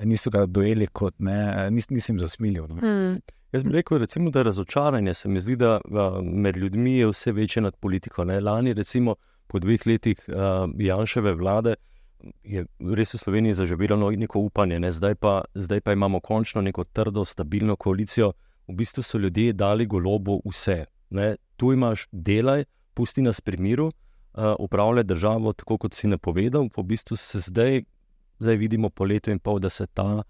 Niso 0.00 0.30
ga 0.32 0.46
dojeli 0.48 0.86
kot 0.96 1.18
ne, 1.20 1.68
nis, 1.70 1.90
nisem 1.92 2.16
zasmilil. 2.16 2.64
No. 2.70 2.78
Hmm. 2.80 3.18
Jaz 3.52 3.64
bi 3.66 3.74
rekel, 3.74 3.98
recimo, 3.98 4.30
da 4.30 4.40
je 4.40 4.44
razočaranje. 4.44 5.14
Se 5.14 5.28
mi 5.28 5.40
zdi, 5.40 5.56
da 5.56 5.80
med 6.22 6.56
ljudmi 6.56 6.98
je 6.98 7.06
vse 7.10 7.32
večje 7.32 7.62
nad 7.62 7.76
politiko. 7.76 8.24
Ne. 8.24 8.40
Lani, 8.40 8.74
recimo, 8.74 9.14
po 9.50 9.58
dveh 9.58 9.86
letih 9.86 10.20
uh, 10.28 10.70
Janševe 10.78 11.34
vlade 11.34 11.74
je 12.44 12.64
res 12.94 13.14
v 13.14 13.18
Sloveniji 13.18 13.56
zaživelo 13.58 14.10
neko 14.10 14.38
upanje, 14.38 14.78
ne? 14.80 14.92
zdaj, 14.92 15.14
pa, 15.14 15.40
zdaj 15.54 15.80
pa 15.80 15.92
imamo 15.92 16.20
končno 16.20 16.62
neko 16.62 16.84
trdo, 16.84 17.24
stabilno 17.24 17.76
koalicijo. 17.76 18.32
V 18.68 18.76
bistvu 18.76 19.02
so 19.02 19.18
ljudje 19.18 19.52
dali 19.52 19.86
golobo 19.86 20.38
vse. 20.44 20.84
Ne? 21.10 21.36
Tu 21.56 21.72
imaš 21.72 22.06
delaj, 22.12 22.64
pusti 22.94 23.22
nas 23.22 23.40
pri 23.40 23.56
miru, 23.56 23.86
uh, 23.86 24.54
upravljaj 24.58 25.04
državo 25.04 25.52
tako, 25.52 25.78
kot 25.78 25.94
si 25.94 26.08
napovedal. 26.08 26.68
Po 26.68 26.82
bistvu 26.82 27.16
se 27.16 27.40
zdaj, 27.40 27.82
zdaj 28.38 28.56
vidimo 28.56 28.90
po 28.90 29.04
letu 29.04 29.30
in 29.30 29.38
pol, 29.38 29.58
da 29.58 29.68
se 29.68 29.86
ta, 29.86 30.22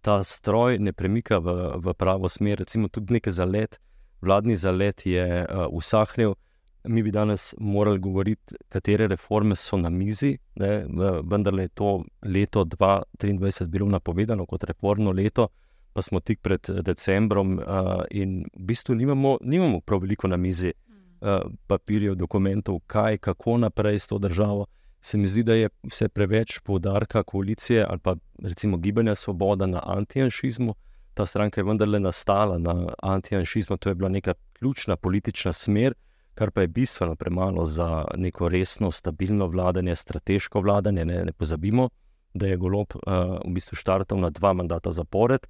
ta 0.00 0.22
stroj 0.22 0.78
ne 0.78 0.92
premika 0.92 1.38
v, 1.38 1.56
v 1.76 1.94
pravo 1.94 2.28
smer. 2.28 2.58
Recimo 2.58 2.88
tudi 2.88 3.18
nekaj 3.18 3.32
zalet, 3.32 3.80
vladni 4.20 4.56
zalet 4.56 5.06
je 5.06 5.26
uh, 5.42 5.66
usahnil 5.70 6.36
mi 6.84 7.02
bi 7.02 7.10
danes 7.10 7.54
morali 7.58 7.98
govoriti, 7.98 8.54
katere 8.68 9.06
reforme 9.06 9.56
so 9.56 9.76
na 9.76 9.90
mizi, 9.90 10.38
ne, 10.54 10.86
vendar 11.24 11.58
je 11.58 11.68
to 11.68 12.02
leto 12.22 12.64
2023 12.64 13.68
bilo 13.68 13.86
napovedano 13.86 14.46
kot 14.46 14.64
reformno 14.64 15.12
leto, 15.12 15.48
pa 15.92 16.02
smo 16.02 16.20
tik 16.20 16.40
pred 16.42 16.70
decembrom 16.82 17.58
uh, 17.58 18.02
in 18.10 18.44
v 18.54 18.64
bistvu 18.70 18.94
nimamo, 18.94 19.38
nimamo 19.40 19.80
prav 19.80 20.00
veliko 20.00 20.28
na 20.28 20.36
mizi 20.36 20.72
uh, 20.72 21.50
papirjev, 21.66 22.14
dokumentov, 22.14 22.80
kaj, 22.86 23.18
kako 23.18 23.56
naprej 23.58 23.98
s 23.98 24.08
to 24.08 24.18
državo. 24.18 24.66
Se 25.00 25.18
mi 25.18 25.26
zdi, 25.26 25.42
da 25.42 25.54
je 25.54 25.68
vse 25.82 26.08
preveč 26.08 26.58
poudarka 26.58 27.22
koalicije 27.22 27.84
ali 27.88 27.98
pa 27.98 28.16
recimo 28.42 28.76
gibanja 28.76 29.14
Svoboda 29.14 29.66
na 29.66 29.82
antijanšizmu, 29.86 30.74
ta 31.14 31.26
stranka 31.26 31.60
je 31.60 31.64
vendarle 31.64 32.00
nastala 32.00 32.58
na 32.58 32.92
antijanšizmu, 33.02 33.76
to 33.76 33.88
je 33.88 33.94
bila 33.94 34.08
neka 34.08 34.34
ključna 34.52 34.96
politična 34.96 35.52
smer, 35.52 35.94
kar 36.38 36.50
pa 36.54 36.60
je 36.60 36.68
bistveno 36.70 37.16
premalo 37.16 37.64
za 37.66 38.04
neko 38.16 38.48
resno, 38.48 38.90
stabilno 38.90 39.46
vladanje, 39.46 39.96
strateško 39.96 40.60
vladanje. 40.60 41.04
Ne, 41.04 41.24
ne 41.24 41.32
pozabimo, 41.32 41.88
da 42.34 42.46
je 42.46 42.56
golob 42.56 42.94
uh, 42.94 43.02
v 43.42 43.54
bistvu 43.56 43.76
štartal 43.76 44.20
na 44.22 44.30
dva 44.30 44.52
mandata 44.52 44.92
zapored 44.94 45.48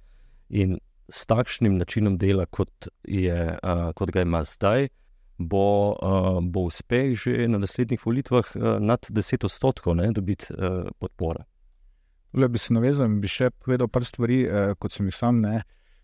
in 0.49 0.79
s 1.09 1.25
takšnim 1.29 1.77
načinom 1.77 2.17
dela, 2.17 2.45
kot, 2.45 2.89
je, 3.03 3.37
uh, 3.63 3.91
kot 3.93 4.11
ga 4.11 4.25
ima 4.25 4.41
zdaj, 4.43 4.89
bo, 5.37 5.93
uh, 5.93 6.41
bo 6.41 6.65
uspeh 6.69 7.13
že 7.17 7.47
na 7.47 7.61
naslednjih 7.61 8.05
volitvah 8.05 8.51
uh, 8.55 8.77
nad 8.81 9.05
10 9.09 9.45
odstotkov, 9.45 9.95
da 9.95 10.09
dobiti 10.11 10.53
uh, 10.53 10.89
podporo. 10.99 11.45
Le 12.33 12.47
bi 12.49 12.57
se 12.57 12.73
navezal 12.73 13.09
in 13.09 13.21
bi 13.21 13.29
še 13.29 13.49
povedal 13.49 13.87
par 13.87 14.05
stvari, 14.05 14.43
uh, 14.45 14.73
kot 14.79 14.93
sem 14.93 15.05
jih 15.05 15.15
sam 15.15 15.41
ne 15.45 15.61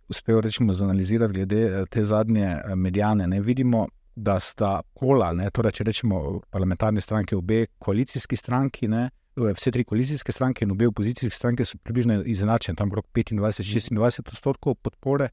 uspel 0.10 0.42
rečemo, 0.42 0.74
zanalizirati, 0.74 1.34
glede 1.34 1.86
te 1.90 2.04
zadnje 2.06 2.76
medijane. 2.76 3.28
Ne 3.28 3.42
vidimo, 3.42 3.88
da 4.16 4.40
sta 4.40 4.80
kola, 4.94 5.34
ne, 5.36 5.50
torej, 5.52 5.76
če 5.80 5.86
rečemo 5.90 6.22
parlamentarne 6.52 7.02
stranke, 7.04 7.36
obe 7.36 7.66
koalicijski 7.80 8.40
stranki. 8.40 8.88
Ne, 8.92 9.10
Vse 9.36 9.72
tri 9.76 9.84
koalicijske 9.84 10.32
stranke 10.32 10.64
in 10.64 10.72
obe 10.72 10.88
opozicijske 10.88 11.36
stranke 11.36 11.66
so 11.68 11.76
približno 11.84 12.22
izenačene, 12.24 12.78
tam 12.80 12.88
okrog 12.88 13.10
25-26 13.12 14.24
odstotkov 14.24 14.78
podpore. 14.80 15.28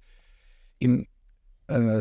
In 0.82 1.04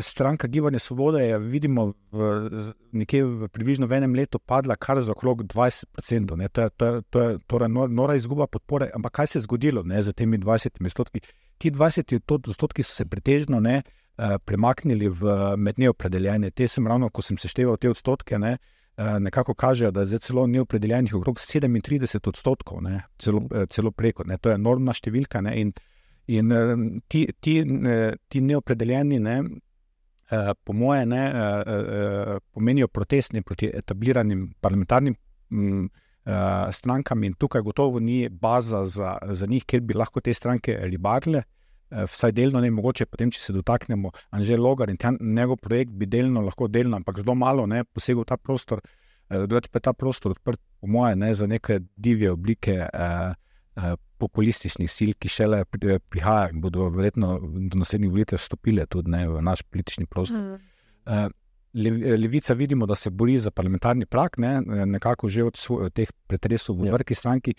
stranka 0.00 0.46
Gibanja 0.46 0.78
Svobode 0.78 1.22
je, 1.22 1.38
vidimo, 1.38 1.92
v, 2.10 2.50
nekje 2.92 3.24
v 3.24 3.48
približno 3.48 3.86
v 3.86 4.00
enem 4.00 4.14
letu 4.14 4.38
padla 4.38 4.76
kar 4.76 5.00
za 5.00 5.12
okrog 5.12 5.44
20 5.46 5.84
odstotkov. 5.98 6.48
To 6.48 6.60
je, 6.62 6.70
to 6.70 6.86
je, 6.86 7.02
to 7.10 7.22
je 7.22 7.38
torej 7.46 7.68
nora 7.70 8.14
izguba 8.14 8.46
podpore. 8.46 8.90
Ampak 8.94 9.12
kaj 9.12 9.26
se 9.26 9.38
je 9.38 9.42
zgodilo 9.42 9.82
ne, 9.82 10.02
z 10.02 10.12
temi 10.12 10.38
20 10.38 10.82
odstotki? 10.84 11.20
Ti 11.58 11.70
20 11.70 12.18
odstotki 12.48 12.82
so 12.82 12.94
se 12.94 13.06
pretežno 13.06 13.60
ne, 13.60 13.82
premaknili 14.16 15.08
v 15.08 15.34
med 15.56 15.78
neopredeljene. 15.80 16.50
Te 16.50 16.68
sem 16.68 16.86
ravno, 16.86 17.08
ko 17.10 17.22
sem 17.22 17.38
sešteval 17.40 17.78
te 17.80 17.90
odstotke. 17.90 18.38
Ne, 18.38 18.56
Nekako 18.96 19.54
kažejo, 19.56 19.90
da 19.90 20.02
je 20.04 20.12
zdaj 20.12 20.20
celo 20.26 20.44
neopredeljenih 20.46 21.14
okrog 21.16 21.38
37 21.40 22.28
odstotkov, 22.28 22.82
ne, 22.84 23.00
celo, 23.18 23.40
celo 23.72 23.90
preko. 23.90 24.26
Ne, 24.28 24.36
to 24.38 24.52
je 24.52 24.58
enormna 24.60 24.92
številka. 24.92 25.40
Ne, 25.40 25.54
in, 25.60 25.72
In 26.26 26.50
uh, 26.50 27.00
ti, 27.08 27.26
ti, 27.40 27.60
uh, 27.60 28.14
ti 28.28 28.40
neopredeljeni, 28.40 29.18
ne, 29.18 29.40
uh, 29.42 30.52
po 30.64 30.72
moje, 30.72 31.06
ne, 31.06 31.22
uh, 31.32 31.72
uh, 31.72 32.36
pomenijo 32.52 32.88
protestni 32.88 33.42
proti 33.42 33.70
etabliranim 33.74 34.52
parlamentarnim 34.60 35.16
uh, 35.16 36.68
strankam, 36.72 37.24
in 37.24 37.34
tukaj 37.34 37.62
gotovo 37.62 38.00
ni 38.00 38.28
baza 38.28 38.84
za, 38.86 39.16
za 39.30 39.46
njih, 39.46 39.66
kjer 39.66 39.82
bi 39.82 39.98
lahko 39.98 40.20
te 40.20 40.34
stranke 40.34 40.78
ribarile. 40.86 41.42
Vsaj 41.92 42.32
delno, 42.32 42.60
ne 42.60 42.70
mogoče, 42.72 43.06
potem, 43.10 43.30
če 43.32 43.40
se 43.40 43.52
dotaknemo 43.52 44.10
Anžela 44.32 44.62
Logar 44.64 44.90
in 44.90 44.98
njegov 45.20 45.58
projekt, 45.60 45.92
bi 45.92 46.06
delno, 46.06 46.40
lahko 46.40 46.68
delno, 46.68 46.96
ampak 46.96 47.20
zelo 47.20 47.34
malo 47.36 47.66
ne, 47.66 47.82
posegel 47.84 48.24
v 48.24 48.30
ta 48.30 48.38
prostor. 48.40 48.80
Drugač 49.32 49.68
pa 49.72 49.80
je 49.80 49.86
ta 49.88 49.92
prostor 49.96 50.34
odprt, 50.36 50.60
po 50.80 50.88
moje, 50.90 51.16
ne, 51.16 51.32
za 51.34 51.46
neke 51.46 51.80
divje 51.96 52.32
oblike 52.32 52.74
eh, 52.84 53.34
eh, 53.76 53.94
populističnih 54.22 54.90
sil, 54.90 55.12
ki 55.18 55.30
šele 55.30 55.62
prihajajo 55.66 56.54
in 56.54 56.60
bodo 56.62 56.88
verjetno 56.94 57.38
do 57.42 57.80
naslednjih 57.80 58.12
volitev 58.12 58.40
stopile 58.40 58.86
tudi 58.86 59.10
ne, 59.10 59.24
v 59.28 59.42
naš 59.42 59.64
politični 59.66 60.06
prostor. 60.06 60.38
Mm. 60.38 61.30
Levica 61.72 62.54
vidimo, 62.54 62.86
da 62.86 62.94
se 62.94 63.10
bori 63.10 63.38
za 63.40 63.50
parlamentarni 63.50 64.06
prak, 64.06 64.36
ne, 64.38 64.60
nekako 64.86 65.28
že 65.28 65.44
od, 65.44 65.56
svoj, 65.56 65.86
od 65.88 65.94
teh 65.96 66.10
pretresov 66.28 66.76
v 66.78 66.90
ja. 66.90 66.92
vrki 66.92 67.16
stranki. 67.16 67.54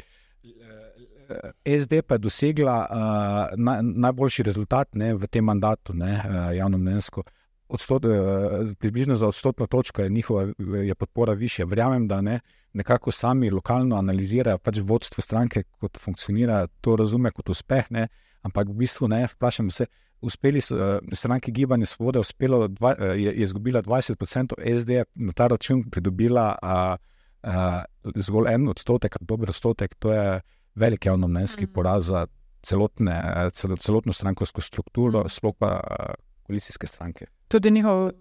SD 1.66 2.02
pa 2.08 2.16
je 2.16 2.20
dosegla 2.20 2.88
uh, 2.90 3.60
na, 3.60 3.80
najboljši 3.82 4.44
rezultat 4.44 4.96
ne, 4.96 5.14
v 5.14 5.28
tem 5.28 5.46
mandatu, 5.46 5.94
ne, 5.94 6.18
uh, 6.18 6.56
javno 6.56 6.78
mnenjsko. 6.78 7.24
Odstot, 7.68 8.06
uh, 8.06 8.72
približno 8.80 9.16
za 9.16 9.28
odstotno 9.28 9.68
točko 9.68 10.02
je 10.02 10.10
njihova 10.10 10.48
je 10.84 10.96
podpora 10.96 11.34
više. 11.34 11.66
Verjamem, 11.66 12.08
da 12.08 12.22
ne, 12.22 12.40
nekako 12.74 13.12
sami 13.12 13.50
lokalno 13.50 13.96
analizirajo, 13.96 14.58
pač 14.58 14.80
vodstvo 14.82 15.22
stranke, 15.22 15.64
kot 15.80 15.98
funkcionira, 15.98 16.68
to 16.82 16.96
razume 16.96 17.32
kot 17.32 17.50
uspeh. 17.50 17.92
Ne? 17.92 18.08
Ampak 18.42 18.68
v 18.70 18.74
bistvu 18.84 19.08
ne, 19.08 19.28
vprašam 19.28 19.70
se. 19.70 19.86
Uspeli 20.24 20.62
so 20.62 21.00
stranki 21.12 21.52
Gibanje 21.52 21.86
Svobode, 21.86 22.20
uspelo, 22.20 22.68
dva, 22.68 22.94
je, 23.00 23.24
je 23.24 23.34
izgubila 23.44 23.82
20%, 23.84 24.56
SD 24.80 24.90
je 24.90 25.06
na 25.16 25.34
ta 25.36 25.48
račun 25.52 25.84
pridobila 25.92 26.46
uh, 26.64 26.96
uh, 27.44 27.84
zgolj 28.16 28.54
en 28.54 28.68
odstotek, 28.72 29.18
dober 29.22 29.50
odstotek, 29.50 29.96
to 30.00 30.14
je 30.14 30.42
velik 30.76 31.06
javnomnenjski 31.06 31.66
mm. 31.66 31.74
poraz 31.74 32.06
za 32.06 32.28
celotne, 32.64 33.22
cel, 33.54 33.78
celotno 33.78 34.14
strankovsko 34.14 34.62
strukturo, 34.62 35.24
mm. 35.24 35.30
sploh 35.30 35.56
pa 35.60 35.80
uh, 35.80 36.14
koalicijske 36.44 36.88
stranke. 36.88 37.26
Tudi 37.48 37.72
njihov 37.72 38.12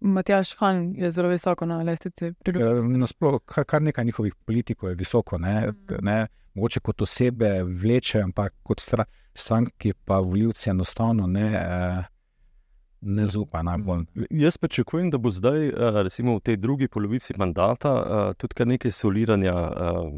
Matjaš 0.00 0.56
Han 0.58 0.94
je 0.96 1.10
zelo 1.10 1.28
visoko 1.28 1.66
na 1.66 1.82
lestvici. 1.82 2.24
Ja, 2.46 2.72
nasploh, 2.82 3.40
kar 3.44 3.82
nekaj 3.82 4.04
njihovih 4.04 4.34
politikov 4.34 4.90
je 4.90 4.94
visoko, 4.94 5.38
ne, 5.38 5.68
mm. 5.68 5.96
ne, 6.00 6.26
mogoče 6.54 6.80
kot 6.80 7.02
osebe 7.02 7.62
vleče, 7.62 8.20
ampak 8.22 8.54
kot 8.62 8.80
stranki, 9.34 9.92
pa 10.04 10.18
voljivci 10.18 10.70
enostavno 10.70 11.26
ne, 11.26 11.48
eh, 11.54 12.04
ne 13.00 13.26
zaupajo 13.26 13.62
najbolj. 13.62 14.04
Mm. 14.14 14.24
Jaz 14.30 14.58
pričakujem, 14.58 15.10
da 15.10 15.18
bo 15.18 15.30
zdaj, 15.30 15.68
eh, 15.68 15.72
recimo 16.02 16.36
v 16.36 16.40
tej 16.40 16.56
drugi 16.56 16.88
polovici 16.88 17.34
mandata, 17.36 17.92
eh, 17.98 18.34
tudi 18.34 18.54
kar 18.54 18.66
nekaj 18.66 18.90
soliranja 18.90 19.54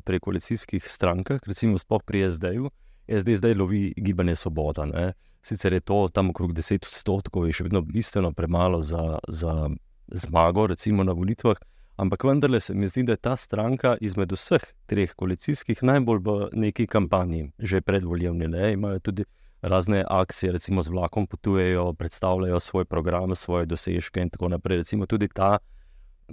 pri 0.04 0.20
koalicijskih 0.20 0.88
strankah, 0.88 1.40
recimo 1.46 1.78
spoh 1.78 2.02
pri 2.02 2.30
SD-ju. 2.30 2.70
SD 3.08 3.36
zdaj 3.36 3.54
lovi 3.54 3.94
gibanje 3.96 4.36
Svoboda. 4.36 4.86
Ne. 4.86 5.12
Sicer 5.42 5.72
je 5.72 5.80
to 5.80 6.08
tam 6.12 6.30
okrog 6.30 6.52
10 6.52 6.86
odstotkov, 6.86 7.46
je 7.46 7.52
še 7.52 7.64
vedno 7.64 7.80
bistveno 7.80 8.32
premalo 8.32 8.80
za, 8.80 9.18
za 9.28 9.70
zmago, 10.12 10.66
recimo 10.66 11.04
na 11.04 11.12
volitvah, 11.12 11.56
ampak 11.96 12.24
vendarle 12.24 12.60
se 12.60 12.74
mi 12.74 12.86
zdi, 12.86 13.02
da 13.02 13.12
je 13.12 13.16
ta 13.24 13.36
stranka 13.36 13.96
izmed 14.00 14.32
vseh 14.32 14.62
treh 14.86 15.14
koalicijskih 15.16 15.82
najbolj 15.82 16.20
v 16.24 16.48
neki 16.52 16.86
kampanji, 16.86 17.50
že 17.58 17.80
predvoljevni. 17.80 18.48
Ne? 18.48 18.72
Imajo 18.72 18.98
tudi 18.98 19.24
razne 19.62 20.04
akcije, 20.08 20.52
recimo 20.52 20.82
z 20.82 20.88
vlakom 20.88 21.26
potujejo, 21.26 21.92
predstavljajo 21.92 22.60
svoj 22.60 22.84
program, 22.84 23.34
svoje 23.34 23.66
dosežke 23.66 24.20
in 24.20 24.30
tako 24.30 24.48
naprej. 24.48 24.76
Recimo 24.76 25.06
tudi 25.06 25.28
ta 25.28 25.58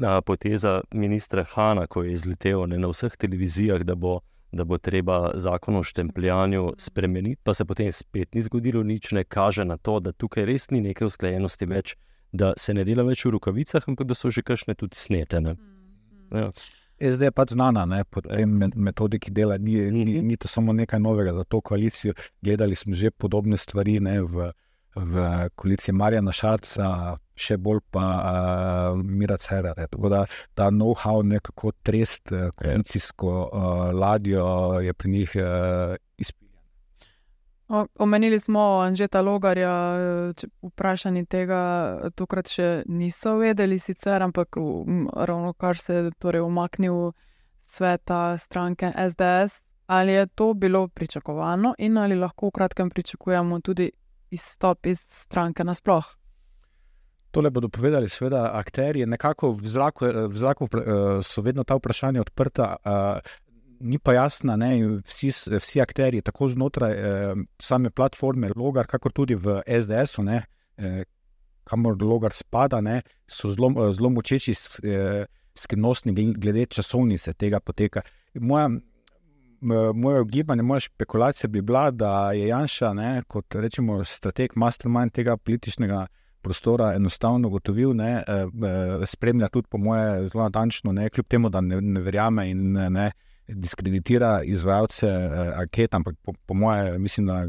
a, 0.01 0.21
poteza 0.21 0.81
ministra 0.91 1.43
Hanna, 1.43 1.87
ko 1.87 2.03
je 2.03 2.11
izletel 2.11 2.67
ne, 2.67 2.77
na 2.77 2.87
vseh 2.87 3.17
televizijah, 3.17 3.83
da 3.83 3.95
bo 3.95 4.19
da 4.51 4.63
bo 4.63 4.77
treba 4.77 5.31
zakon 5.35 5.75
o 5.75 5.83
štempljanju 5.83 6.73
spremeniti, 6.77 7.41
pa 7.43 7.53
se 7.53 7.65
potem 7.65 7.91
spet 7.91 8.35
ni 8.35 8.41
zgodilo 8.41 8.83
nič, 8.83 9.11
ne 9.11 9.23
kaže 9.23 9.65
na 9.65 9.77
to, 9.77 9.99
da 9.99 10.11
tukaj 10.11 10.45
res 10.45 10.69
ni 10.71 10.81
neke 10.81 11.05
usklajenosti 11.05 11.65
več, 11.65 11.95
da 12.31 12.53
se 12.57 12.73
ne 12.73 12.85
dela 12.87 13.03
več 13.03 13.25
v 13.25 13.35
rokavicah, 13.35 13.83
ampak 13.87 14.07
da 14.07 14.15
so 14.15 14.31
že 14.31 14.43
kakšne 14.43 14.75
tudi 14.75 14.95
snetene. 14.95 15.57
Ja. 16.31 16.51
SD 16.99 17.29
je 17.29 17.31
pač 17.31 17.53
znana 17.53 17.85
ne, 17.85 18.03
po 18.09 18.21
tem 18.25 18.57
metodiki 18.75 19.31
dela, 19.31 19.57
ni, 19.57 19.77
ni, 19.91 20.17
mhm. 20.17 20.27
ni 20.27 20.37
to 20.37 20.47
samo 20.47 20.73
nekaj 20.73 20.99
novega 20.99 21.33
za 21.33 21.43
to 21.43 21.61
koalicijo. 21.61 22.13
Gledali 22.41 22.75
smo 22.75 22.95
že 22.95 23.11
podobne 23.11 23.57
stvari 23.57 23.99
ne, 23.99 24.21
v, 24.21 24.51
v 24.95 25.27
koaliciji 25.55 25.95
Marjana 25.95 26.33
Šarca, 26.33 27.17
še 27.37 27.57
bolj 27.61 27.83
pa 27.93 28.05
uh, 28.17 29.03
Mira 29.03 29.37
Cerere. 29.37 29.85
Tako 29.91 30.09
da 30.09 30.25
ta 30.57 30.71
know-how, 30.73 31.21
nekako 31.21 31.71
trest, 31.85 32.33
uh, 32.33 32.49
koalicijsko 32.57 33.33
uh, 33.45 33.93
ladjo 33.93 34.81
je 34.81 34.93
pri 34.93 35.11
njih 35.11 35.37
uh. 35.37 35.95
Omenili 37.99 38.39
smo 38.39 38.79
Anžeta 38.79 39.21
Logarja, 39.21 39.71
vprašanje 40.61 41.25
tega, 41.25 41.61
tokrat 42.15 42.47
še 42.47 42.67
niso 42.87 43.35
vedeli, 43.41 43.79
sicer, 43.79 44.23
ampak 44.23 44.55
ravno 45.13 45.51
kar 45.53 45.77
se 45.77 45.93
je 45.93 46.11
torej 46.19 46.45
umaknil 46.47 47.11
sveta 47.61 48.37
stranke 48.37 48.93
SDS. 48.95 49.63
Ali 49.87 50.11
je 50.11 50.27
to 50.27 50.53
bilo 50.53 50.87
pričakovano, 50.87 51.73
in 51.77 51.97
ali 51.97 52.15
lahko 52.15 52.47
v 52.47 52.51
kratkem 52.51 52.89
pričakujemo 52.89 53.59
tudi 53.59 53.91
izstop 54.31 54.85
iz 54.85 54.99
stranke 54.99 55.63
nasplošno? 55.63 56.17
Tole 57.31 57.49
bodo 57.49 57.69
povedali, 57.69 58.09
seveda, 58.09 58.51
akteri. 58.53 59.05
Nekako 59.05 59.51
v 59.51 59.67
zraku, 59.67 60.05
v 60.27 60.37
zraku 60.37 60.65
eh, 60.65 60.91
so 61.23 61.41
vedno 61.41 61.63
ta 61.63 61.75
vprašanja 61.75 62.21
odprta, 62.21 62.75
ni 63.79 63.99
pa 63.99 64.13
jasna, 64.13 64.55
ne, 64.57 64.71
vsi, 65.05 65.31
vsi 65.59 65.81
akteri, 65.81 66.21
tako 66.21 66.49
znotraj 66.49 66.93
eh, 66.93 67.35
same 67.59 67.89
platforme, 67.89 68.51
logar, 68.55 68.87
kakor 68.87 69.13
tudi 69.13 69.35
v 69.35 69.61
SDS-u, 69.67 70.25
eh, 70.29 71.03
kamor 71.67 71.97
logar 72.01 72.33
spada, 72.33 72.81
ne, 72.81 73.01
so 73.27 73.51
zelo, 73.51 73.91
zelo 73.93 74.09
močeči 74.09 74.53
skrivnostni 75.57 76.13
glede 76.37 76.65
časovnice 76.71 77.33
tega 77.33 77.59
poteka. 77.59 78.01
Moja, 78.39 78.69
moje 79.93 80.23
gibanje, 80.29 80.63
moja 80.63 80.79
špekulacija 80.79 81.49
bi 81.49 81.61
bila, 81.61 81.91
da 81.91 82.31
je 82.31 82.47
Janša, 82.47 82.93
ne, 82.93 83.09
kot 83.27 83.55
rečemo, 83.55 84.03
strateg, 84.05 84.55
mastermind 84.55 85.11
tega 85.11 85.37
političnega 85.37 86.05
prostora 86.41 86.93
enostavno 86.95 87.49
gotovil, 87.49 87.93
ne, 87.95 88.23
eh, 88.27 88.43
eh, 88.43 89.05
spremlja 89.05 89.49
tudi, 89.49 89.67
po 89.69 89.77
moje, 89.77 90.27
zelo 90.27 90.43
natančno, 90.43 90.91
ne, 90.91 91.09
kljub 91.09 91.27
temu, 91.27 91.49
da 91.49 91.61
ne, 91.61 91.81
ne 91.81 92.01
verjame 92.01 92.49
in 92.49 92.71
ne, 92.71 92.89
ne 92.89 93.11
diskreditira 93.47 94.41
izvajalce 94.43 95.07
eh, 95.07 95.53
anket, 95.55 95.93
ampak 95.93 96.15
po, 96.21 96.33
po 96.45 96.53
moje, 96.53 96.99
mislim, 96.99 97.27
da 97.27 97.45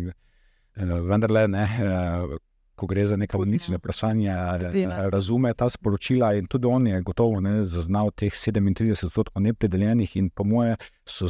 vendarle 1.00 1.48
ne. 1.48 1.68
Ko 2.78 2.86
gre 2.86 3.06
za 3.06 3.16
neka 3.16 3.38
uničena 3.38 3.80
vprašanja, 3.80 4.34
razume 5.10 5.50
ta 5.54 5.66
sporočila, 5.70 6.34
in 6.38 6.46
tudi 6.46 6.66
on 6.66 6.86
je 6.86 7.00
gotovo 7.02 7.40
ne, 7.40 7.64
zaznal 7.64 8.12
teh 8.14 8.30
37 8.30 9.04
odstotkov 9.04 9.42
nepredeljenih, 9.42 10.16
in 10.16 10.28
po 10.30 10.44
moje 10.44 10.76
so, 11.02 11.26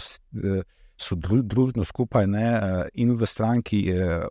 so 1.00 1.16
družno 1.16 1.86
skupaj 1.88 2.28
ne, 2.28 2.50
in 3.00 3.14
v 3.16 3.26
stranki, 3.26 3.80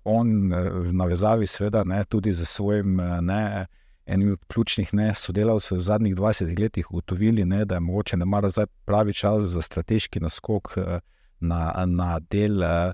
on 0.05 0.53
v 0.53 0.93
navezavi, 0.93 1.49
seveda, 1.49 1.81
ne, 1.89 2.03
tudi 2.05 2.35
z 2.37 2.45
svojim 2.45 3.01
ne, 3.25 3.65
enim 4.07 4.31
od 4.31 4.45
ključnih 4.47 4.93
ne, 4.93 5.15
sodelavcev 5.15 5.77
v 5.77 5.81
zadnjih 5.81 6.15
20 6.15 6.59
letih 6.59 6.91
ugotovili, 6.91 7.45
ne, 7.45 7.65
da 7.65 7.75
je 7.75 7.79
mogoče 7.79 8.17
ne 8.17 8.25
mara 8.25 8.49
zdaj 8.49 8.65
pravi 8.85 9.13
čas 9.13 9.43
za 9.43 9.61
strateški 9.61 10.19
naskok 10.19 10.77
eh, 10.77 10.99
na, 11.39 11.85
na 11.85 12.19
del 12.19 12.63
eh, 12.63 12.93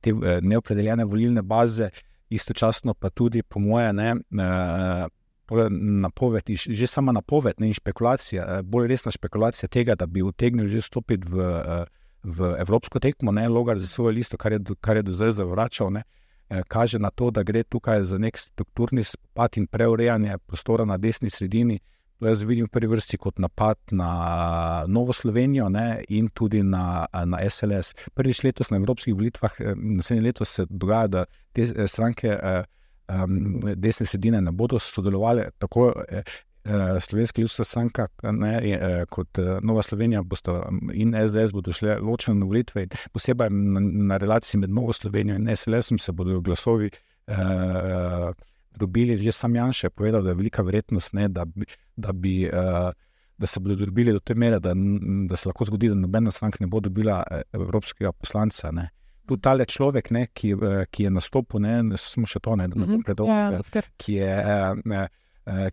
te 0.00 0.10
eh, 0.10 0.40
neopredeljene 0.42 1.04
volilne 1.04 1.42
baze, 1.42 1.90
istočasno 2.30 2.94
pa 2.94 3.10
tudi, 3.10 3.42
po 3.42 3.60
moje, 3.60 3.92
ne. 3.92 4.14
Napoved, 5.70 6.48
že 6.48 6.86
sama 6.86 7.12
napoved 7.12 7.60
ne, 7.60 7.66
in 7.66 7.74
špekulacija, 7.74 8.62
bolj 8.62 8.86
resna 8.88 9.12
špekulacija 9.12 9.68
tega, 9.68 9.94
da 9.94 10.06
bi 10.06 10.22
utegnil 10.22 10.68
že 10.68 10.80
stopiti 10.80 11.28
v, 11.28 11.42
v 12.22 12.54
evropsko 12.58 13.00
tekmo, 13.00 13.32
ne 13.32 13.48
logar 13.48 13.78
za 13.78 13.86
svojo 13.86 14.14
listo, 14.16 14.36
kar 14.36 14.52
je, 14.52 14.60
kar 14.80 14.96
je 14.96 15.02
do 15.02 15.12
zdaj 15.12 15.32
zavračal. 15.42 15.90
Ne, 15.92 16.04
Eh, 16.04 16.21
kaže 16.68 16.98
na 16.98 17.10
to, 17.10 17.30
da 17.30 17.42
gre 17.42 17.62
tukaj 17.62 18.04
za 18.04 18.18
nek 18.18 18.38
strukturni 18.38 19.04
spopad 19.04 19.56
in 19.56 19.66
preurejanje 19.66 20.38
prostora 20.46 20.84
na 20.84 20.96
desni 20.96 21.30
sredini. 21.30 21.78
To 22.18 22.28
jaz 22.28 22.42
vidim 22.46 22.66
v 22.66 22.70
prvi 22.70 22.86
vrsti 22.86 23.18
kot 23.18 23.38
napad 23.42 23.78
na 23.90 24.84
Novo 24.86 25.12
Slovenijo 25.12 25.68
ne, 25.68 26.04
in 26.08 26.28
tudi 26.28 26.62
na, 26.62 27.06
na 27.24 27.40
SLS. 27.50 27.94
Prvič 28.14 28.44
letos 28.44 28.70
na 28.70 28.76
evropskih 28.78 29.14
volitvah, 29.14 29.58
eh, 29.58 29.74
naslednje 29.74 30.22
leto 30.22 30.44
se 30.44 30.66
dogaja, 30.70 31.06
da 31.06 31.24
te 31.52 31.62
eh, 31.62 31.88
stranke 31.88 32.38
um, 33.08 33.60
desne 33.74 34.06
sredine 34.06 34.40
ne 34.40 34.52
bodo 34.52 34.78
sodelovali 34.78 35.48
tako. 35.58 35.92
Uh, 36.64 37.02
Slovenska 37.02 37.40
ljudska 37.40 37.64
stranka, 37.64 38.06
ne, 38.22 38.78
uh, 38.78 39.04
kot 39.10 39.38
uh, 39.38 39.58
Nova 39.62 39.82
Slovenija, 39.82 40.22
bosta, 40.22 40.68
in 40.94 41.14
SDS 41.28 41.50
bodo 41.52 41.72
šle 41.74 41.96
ločene 41.98 42.38
na 42.38 42.46
volitve, 42.46 42.86
posebej 43.12 43.50
na, 43.50 43.80
na 43.82 44.16
relaciji 44.16 44.60
med 44.60 44.70
Novo 44.70 44.92
Slovenijo 44.92 45.36
in 45.36 45.50
SLS-om 45.56 45.98
se 45.98 46.12
bodo 46.12 46.40
glasovi 46.40 46.90
uh, 47.26 48.30
dobili. 48.76 49.18
Že 49.18 49.32
sam 49.32 49.56
Janš 49.56 49.84
je 49.84 49.90
povedal, 49.90 50.22
da 50.22 50.30
je 50.30 50.34
velika 50.34 50.62
verjetnost, 50.62 51.12
ne, 51.12 51.28
da, 51.28 51.46
da, 51.96 52.12
bi, 52.12 52.46
uh, 52.46 52.92
da 53.38 53.46
se 53.46 53.60
bodo 53.60 53.76
dobili 53.76 54.12
do 54.12 54.20
te 54.20 54.34
mere, 54.34 54.60
da, 54.60 54.74
da 55.28 55.36
se 55.36 55.48
lahko 55.48 55.64
zgodi, 55.64 55.88
da 55.88 55.94
nobena 55.94 56.30
stranka 56.30 56.56
ne 56.60 56.66
bo 56.66 56.80
dobila 56.80 57.24
evropskega 57.52 58.12
poslanca. 58.12 58.70
Ne. 58.70 58.88
Tu 59.26 59.36
ta 59.36 59.56
človek, 59.64 60.10
ne, 60.10 60.26
ki, 60.34 60.54
ki 60.90 61.02
je 61.02 61.10
nastopil, 61.10 61.60
ne, 61.62 61.96
samo 61.96 62.26
še 62.26 62.38
to, 62.38 62.56
ne, 62.56 62.68
da 62.68 62.80
ne 62.80 62.86
bo 62.86 63.02
predolgo, 63.02 63.32
ja, 63.32 63.82
ki 63.96 64.14
je. 64.14 64.30
Eh, 64.30 65.08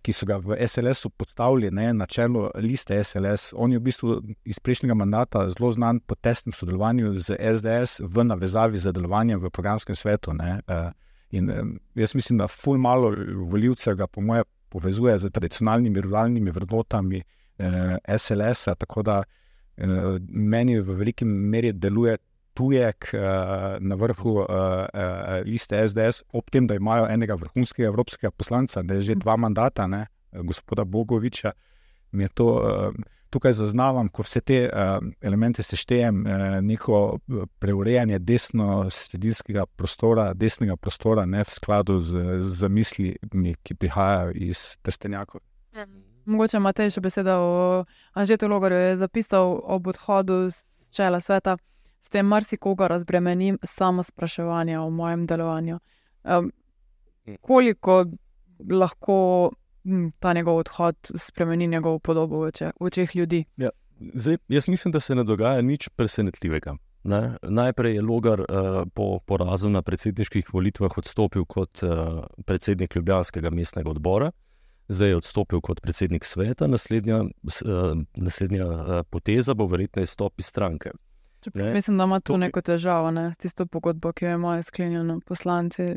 ki 0.02 0.14
so 0.14 0.26
ga 0.26 0.40
v 0.42 0.58
SLS-u 0.66 1.12
postavili 1.14 1.70
ne, 1.72 1.92
na 1.94 2.06
čelo 2.10 2.50
liste 2.58 3.04
SLS. 3.04 3.54
On 3.54 3.72
je 3.72 3.78
v 3.78 3.86
bistvu 3.86 4.16
iz 4.46 4.60
prejšnjega 4.60 4.96
mandata 4.98 5.44
zelo 5.50 5.70
znan 5.72 6.00
po 6.00 6.16
tesnem 6.16 6.54
sodelovanju 6.54 7.14
z 7.22 7.38
SDS 7.38 8.02
v 8.02 8.26
navezavi 8.26 8.82
z 8.82 8.94
delovanjem 8.98 9.40
v 9.40 9.52
programskem 9.54 9.96
svetu. 9.96 10.34
Ne. 10.34 10.60
Eh, 10.68 10.90
in 11.38 11.50
eh, 11.50 11.62
jaz 12.02 12.16
mislim, 12.16 12.42
da 12.42 12.48
ful 12.48 12.82
malo 12.82 13.14
voljivcev 13.52 13.96
ga, 13.96 14.08
po 14.08 14.22
moje, 14.22 14.44
povezuje 14.70 15.20
z 15.20 15.30
tradicionalnimi 15.30 16.02
ruralnimi 16.02 16.52
vrednotami 16.52 17.22
SLS-a, 18.18 18.76
tako 18.76 19.02
da 19.04 19.24
meni 20.30 20.78
v 20.80 20.94
veliki 20.96 21.26
meri 21.26 21.74
deluje 21.74 22.18
tujek 22.60 23.14
uh, 23.14 23.22
na 23.80 23.96
vrhu 23.96 24.34
uh, 24.42 24.48
liste 25.48 25.80
SDS, 25.88 26.26
ob 26.36 26.52
tem, 26.52 26.68
da 26.68 26.76
imajo 26.76 27.08
enega 27.08 27.38
vrhunskega 27.40 27.88
evropskega 27.88 28.32
poslanca, 28.36 28.84
da 28.84 29.00
je 29.00 29.12
že 29.12 29.16
dva 29.16 29.38
mandata, 29.40 29.88
ne, 29.88 30.06
gospoda 30.44 30.84
Bogoviča. 30.84 31.54
To, 32.36 32.48
uh, 32.58 33.16
tukaj 33.30 33.54
zaznavam, 33.54 34.10
ko 34.10 34.26
vse 34.26 34.42
te 34.42 34.58
uh, 34.66 34.98
elemente 35.22 35.64
seštejem, 35.64 36.24
uh, 36.26 36.58
neko 36.66 37.20
preurejanje 37.62 38.20
desno-sredinskega 38.20 39.66
prostora, 39.80 40.34
desnega 40.34 40.76
prostora, 40.76 41.26
ne 41.26 41.46
v 41.46 41.54
skladu 41.54 42.00
z, 42.02 42.26
z 42.42 42.56
zamislimi, 42.66 43.56
ki 43.64 43.78
prihajajo 43.80 44.36
iz 44.36 44.74
Trstenjakov. 44.82 45.46
Mogoče 46.30 46.60
imate 46.60 46.90
še 46.92 47.02
besedo 47.02 47.40
o 47.40 47.56
Anžetu 48.20 48.50
Logarju, 48.52 48.78
ki 48.78 48.92
je 48.92 49.02
zapisal 49.06 49.56
ob 49.64 49.88
odhodu 49.94 50.50
z 50.52 50.62
čela 50.92 51.22
sveta 51.24 51.56
s 52.02 52.10
tem 52.10 52.26
marsikoga 52.26 52.88
razbremenim 52.88 53.58
samo 53.64 54.04
spraševanje 54.04 54.80
o 54.80 54.90
mojem 54.90 55.26
delovanju. 55.26 55.80
Um, 56.24 56.52
koliko 57.42 58.06
lahko 58.70 59.52
hm, 59.84 60.08
ta 60.20 60.34
njegov 60.34 60.58
odhod 60.58 60.96
spremeni 61.16 61.68
njegovo 61.68 62.00
podobo 62.00 62.40
v 62.40 62.52
očeh 62.80 63.16
ljudi? 63.16 63.46
Ja, 63.58 63.70
zdaj, 64.14 64.38
jaz 64.48 64.68
mislim, 64.68 64.92
da 64.92 65.00
se 65.00 65.16
ne 65.16 65.24
dogaja 65.24 65.62
nič 65.62 65.90
presenetljivega. 65.90 66.76
Ne? 67.04 67.38
Najprej 67.44 67.96
je 67.96 68.02
Logar 68.02 68.40
uh, 68.40 68.48
po 68.94 69.20
porazu 69.20 69.70
na 69.70 69.82
predsedniških 69.82 70.54
volitvah 70.54 70.98
odstopil 70.98 71.46
kot 71.46 71.84
uh, 71.84 72.26
predsednik 72.46 72.96
Ljubljanskega 72.96 73.50
mestnega 73.50 73.90
odbora, 73.90 74.32
zdaj 74.88 75.10
je 75.10 75.16
odstopil 75.16 75.62
kot 75.62 75.82
predsednik 75.82 76.26
sveta, 76.26 76.68
naslednja, 76.68 77.22
uh, 77.24 78.02
naslednja 78.16 78.66
uh, 78.68 79.02
poteza 79.10 79.54
bo 79.54 79.68
verjetno 79.68 80.02
izstop 80.02 80.40
iz 80.40 80.46
stranke. 80.46 80.92
Ne? 81.54 81.74
Mislim, 81.74 81.98
da 81.98 82.04
ima 82.04 82.20
tu 82.20 82.34
to, 82.34 82.38
neko 82.38 82.62
težavo 82.62 83.12
ne? 83.12 83.34
s 83.34 83.38
tisto 83.38 83.66
pogodbo, 83.66 84.12
ki 84.12 84.26
jo 84.26 84.32
imajo 84.32 84.64
sklenjeno 84.64 85.20
poslanci 85.26 85.94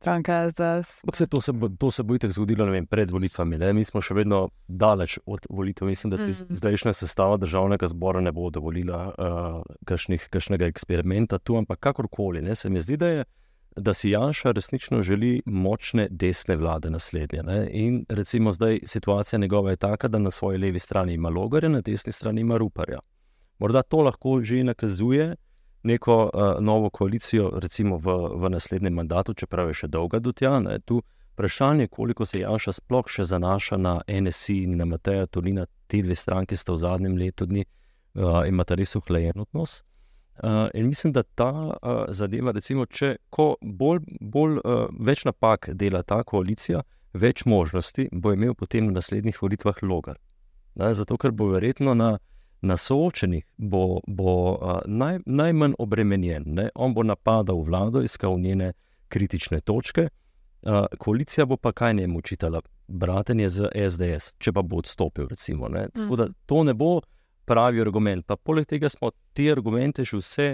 stranke 0.00 0.32
SDS. 0.50 1.02
Se, 1.14 1.26
to, 1.26 1.40
se 1.40 1.52
bo, 1.52 1.68
to 1.68 1.90
se 1.90 2.02
bo 2.02 2.14
itek 2.14 2.30
zgodilo 2.30 2.66
vem, 2.70 2.86
pred 2.86 3.10
volitvami. 3.10 3.58
Ne? 3.58 3.72
Mi 3.72 3.84
smo 3.84 4.00
še 4.00 4.14
vedno 4.14 4.48
daleč 4.68 5.18
od 5.26 5.48
volitev. 5.50 5.88
Mislim, 5.88 6.12
da 6.12 6.20
mm. 6.20 6.56
zdajšnja 6.60 6.92
sestava 6.92 7.38
državnega 7.40 7.88
zbora 7.90 8.20
ne 8.20 8.32
bo 8.32 8.50
dovolila 8.50 9.00
uh, 9.10 9.62
kakšnega 10.30 10.68
eksperimenta 10.68 11.38
tu, 11.38 11.56
ampak 11.58 11.80
kakorkoli. 11.88 12.44
Ne? 12.44 12.54
Se 12.54 12.70
mi 12.70 12.80
zdi, 12.80 13.00
da, 13.00 13.08
je, 13.08 13.24
da 13.76 13.94
si 13.94 14.12
Janša 14.12 14.52
resnično 14.56 15.02
želi 15.02 15.40
močne 15.46 16.08
desne 16.10 16.56
vlade 16.60 16.92
naslednje. 16.92 17.42
Ne? 17.42 17.58
In 17.72 18.04
recimo 18.08 18.52
zdaj 18.52 18.80
situacija 18.84 19.40
njegova 19.40 19.74
je 19.74 19.82
taka, 19.88 20.08
da 20.08 20.22
na 20.22 20.30
svoji 20.30 20.58
levi 20.58 20.78
strani 20.78 21.14
ima 21.14 21.28
Logarja, 21.28 21.72
na 21.72 21.80
desni 21.80 22.12
strani 22.12 22.40
ima 22.46 22.56
Ruparja. 22.56 23.00
Morda 23.58 23.82
to 23.82 24.02
lahko 24.04 24.40
že 24.42 24.64
nakazuje 24.64 25.34
neko 25.82 26.30
uh, 26.34 26.60
novo 26.60 26.90
koalicijo, 26.90 27.50
recimo 27.62 27.96
v, 27.96 28.16
v 28.34 28.50
naslednjem 28.50 28.94
mandatu, 28.94 29.34
čeprav 29.34 29.70
je 29.70 29.82
še 29.82 29.88
dolga 29.88 30.18
do 30.18 30.32
tja. 30.32 30.58
Ne, 30.60 30.80
tu 30.82 31.02
vprašanje, 31.36 31.86
koliko 31.86 32.26
se 32.26 32.40
Janša 32.40 32.72
sploh 32.72 33.08
še 33.08 33.24
zanaša 33.24 33.76
na 33.76 34.00
NSI 34.08 34.62
in 34.64 34.76
na 34.80 34.84
Mateja 34.84 35.26
Tolina, 35.26 35.66
ti 35.86 36.02
dve 36.02 36.14
stranki 36.14 36.56
sta 36.56 36.72
v 36.72 36.82
zadnjem 36.82 37.16
letu 37.16 37.46
dni 37.46 37.62
uh, 37.62 38.42
imata 38.48 38.74
res 38.74 38.96
uhlajen 38.96 39.46
odnos. 39.46 39.82
Uh, 40.42 40.66
in 40.74 40.88
mislim, 40.88 41.12
da 41.12 41.22
ta 41.22 41.52
uh, 41.52 42.04
zadeva, 42.12 42.52
recimo, 42.52 42.84
če 42.86 43.16
bolj, 43.62 44.02
bolj 44.20 44.58
uh, 44.58 44.88
več 45.00 45.24
napak 45.24 45.70
dela 45.72 46.02
ta 46.02 46.22
koalicija, 46.24 46.82
več 47.14 47.46
možnosti 47.46 48.08
bo 48.12 48.34
imel 48.34 48.54
potem 48.54 48.90
na 48.90 48.98
naslednjih 48.98 49.38
volitvah 49.40 49.80
logar. 49.82 50.18
Ne, 50.76 50.92
zato, 50.94 51.16
ker 51.16 51.32
bo 51.32 51.48
verjetno 51.54 51.94
na 51.94 52.16
na 52.62 52.76
soočenih 52.76 53.44
bo, 53.56 54.00
bo 54.06 54.52
uh, 54.54 54.78
naj, 54.86 55.18
najmanj 55.26 55.74
obremenjen. 55.78 56.44
Ne? 56.46 56.68
On 56.74 56.94
bo 56.94 57.02
napadal 57.02 57.60
vlado, 57.62 58.02
iskal 58.02 58.38
njene 58.40 58.72
kritične 59.08 59.60
točke, 59.60 60.08
uh, 60.62 60.86
koalicija 60.98 61.46
bo 61.46 61.56
pa 61.56 61.72
kaj 61.72 61.94
njemu 61.94 62.18
učitala, 62.18 62.60
bratenje 62.88 63.48
z 63.48 63.68
SDS, 63.90 64.34
če 64.38 64.52
pa 64.52 64.62
bo 64.62 64.80
odstopil. 64.82 65.28
Recimo, 65.28 65.68
mm. 65.68 65.90
Tako 65.94 66.16
da 66.16 66.28
to 66.46 66.62
ne 66.64 66.74
bo 66.74 67.00
pravi 67.44 67.80
argument. 67.80 68.26
Pa 68.26 68.36
poleg 68.36 68.66
tega 68.66 68.88
smo 68.88 69.10
te 69.32 69.50
argumente 69.52 70.04
že 70.04 70.16
vse 70.16 70.48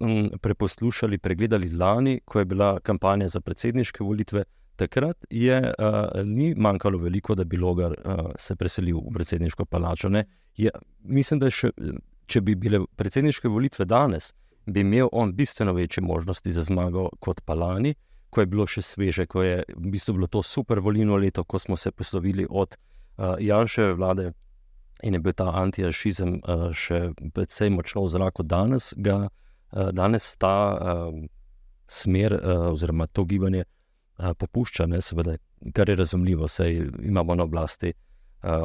um, 0.00 0.30
preposlušali, 0.40 1.18
pregledali 1.18 1.70
lani, 1.70 2.20
ko 2.24 2.38
je 2.38 2.44
bila 2.44 2.80
kampanja 2.80 3.28
za 3.28 3.40
predsedniške 3.40 4.04
volitve. 4.04 4.44
Takrat 4.76 5.24
je 5.30 5.58
uh, 5.60 6.24
ni 6.24 6.54
manjkalo 6.54 6.98
veliko, 6.98 7.34
da 7.34 7.44
bi 7.44 7.56
Logar 7.56 7.92
uh, 7.92 8.30
se 8.38 8.56
preselil 8.56 8.98
v 8.98 9.12
predsedniško 9.14 9.64
palačo. 9.64 10.08
Je, 10.56 10.70
mislim, 11.04 11.40
da 11.40 11.50
še, 11.50 11.70
če 12.26 12.40
bi 12.40 12.54
bile 12.56 12.80
predsedniške 12.96 13.48
volitve 13.48 13.84
danes, 13.84 14.32
bi 14.66 14.80
imel 14.80 15.08
on 15.12 15.34
bistveno 15.36 15.72
večje 15.72 16.02
možnosti 16.02 16.52
za 16.52 16.62
zmago 16.62 17.08
kot 17.20 17.42
Palani, 17.44 17.94
ko 18.30 18.40
je 18.40 18.48
bilo 18.48 18.66
še 18.66 18.82
sveže, 18.82 19.26
ko 19.26 19.42
je 19.44 19.60
v 19.76 19.90
bistvu 19.92 20.16
bilo 20.16 20.26
to 20.26 20.42
super 20.42 20.80
volilno 20.80 21.18
leto, 21.20 21.44
ko 21.44 21.58
smo 21.58 21.76
se 21.76 21.92
poslovili 21.92 22.46
od 22.48 22.76
uh, 23.18 23.36
Janševe 23.40 23.94
vlade 23.94 24.32
in 25.02 25.14
je 25.14 25.20
bil 25.20 25.34
ta 25.36 25.50
antijašizem 25.60 26.38
uh, 26.40 26.70
še 26.72 27.10
precej 27.34 27.70
močno 27.74 28.06
v 28.06 28.12
zraku. 28.14 28.46
Danes, 28.46 28.94
ga, 28.96 29.26
uh, 29.28 29.90
danes 29.92 30.30
ta 30.40 30.56
uh, 30.72 31.22
smer 31.90 32.38
uh, 32.38 32.72
oziroma 32.72 33.06
to 33.06 33.26
gibanje 33.28 33.66
popušča, 34.16 34.86
ne, 34.86 35.00
seveda, 35.00 35.36
kar 35.74 35.88
je 35.88 35.96
razumljivo, 35.96 36.48
saj 36.48 36.80
imamo 37.02 37.34
na 37.34 37.44
oblasti 37.44 37.92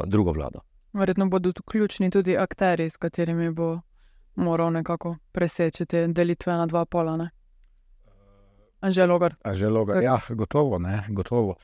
drugo 0.05 0.31
vlado. 0.31 0.59
Verjetno 0.93 1.27
bodo 1.29 1.51
tu 1.51 1.63
ključni 1.63 2.09
tudi 2.11 2.37
akteri, 2.37 2.89
s 2.89 2.97
katerimi 2.97 3.51
bo 3.51 3.79
moral 4.35 4.71
nekako 4.73 5.15
preseči 5.31 5.85
te 5.85 6.07
delitve 6.07 6.53
na 6.53 6.65
dva 6.65 6.85
pola. 6.85 7.17
Ne? 7.17 7.29
Anže 8.79 9.05
Logar. 9.05 9.35
Anže 9.43 9.69
Logar, 9.69 10.03
ja, 10.03 10.19
gotovo, 10.29 10.79
ne, 10.79 11.03
gotovo. 11.09 11.55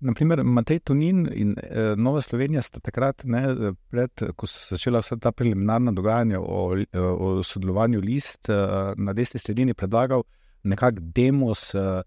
Naprimer, 0.00 0.42
Matej 0.44 0.78
Tunin 0.78 1.28
in 1.32 1.54
eh, 1.62 1.94
Nova 1.96 2.20
Slovenija 2.20 2.62
sta 2.62 2.80
takrat, 2.80 3.24
ne, 3.24 3.42
pred, 3.90 4.10
ko 4.36 4.46
so 4.46 4.60
se 4.60 4.74
začela 4.74 5.00
vsa 5.00 5.16
ta 5.16 5.32
preliminarna 5.32 5.92
dogajanja 5.92 6.40
o, 6.40 6.76
eh, 6.76 6.98
o 7.00 7.42
sodelovanju 7.42 8.00
list, 8.00 8.48
eh, 8.48 8.92
na 8.96 9.12
desni 9.12 9.40
sredini 9.40 9.74
predlagal 9.74 10.24
nekakšen 10.64 11.12
demos 11.14 11.74
eh, 11.74 12.02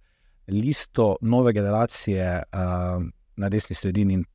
listo 0.47 1.15
nove 1.21 1.53
generacije 1.53 2.23
eh, 2.23 2.43
na 3.35 3.49
desni 3.49 3.75
sredini. 3.75 4.13
In 4.13 4.25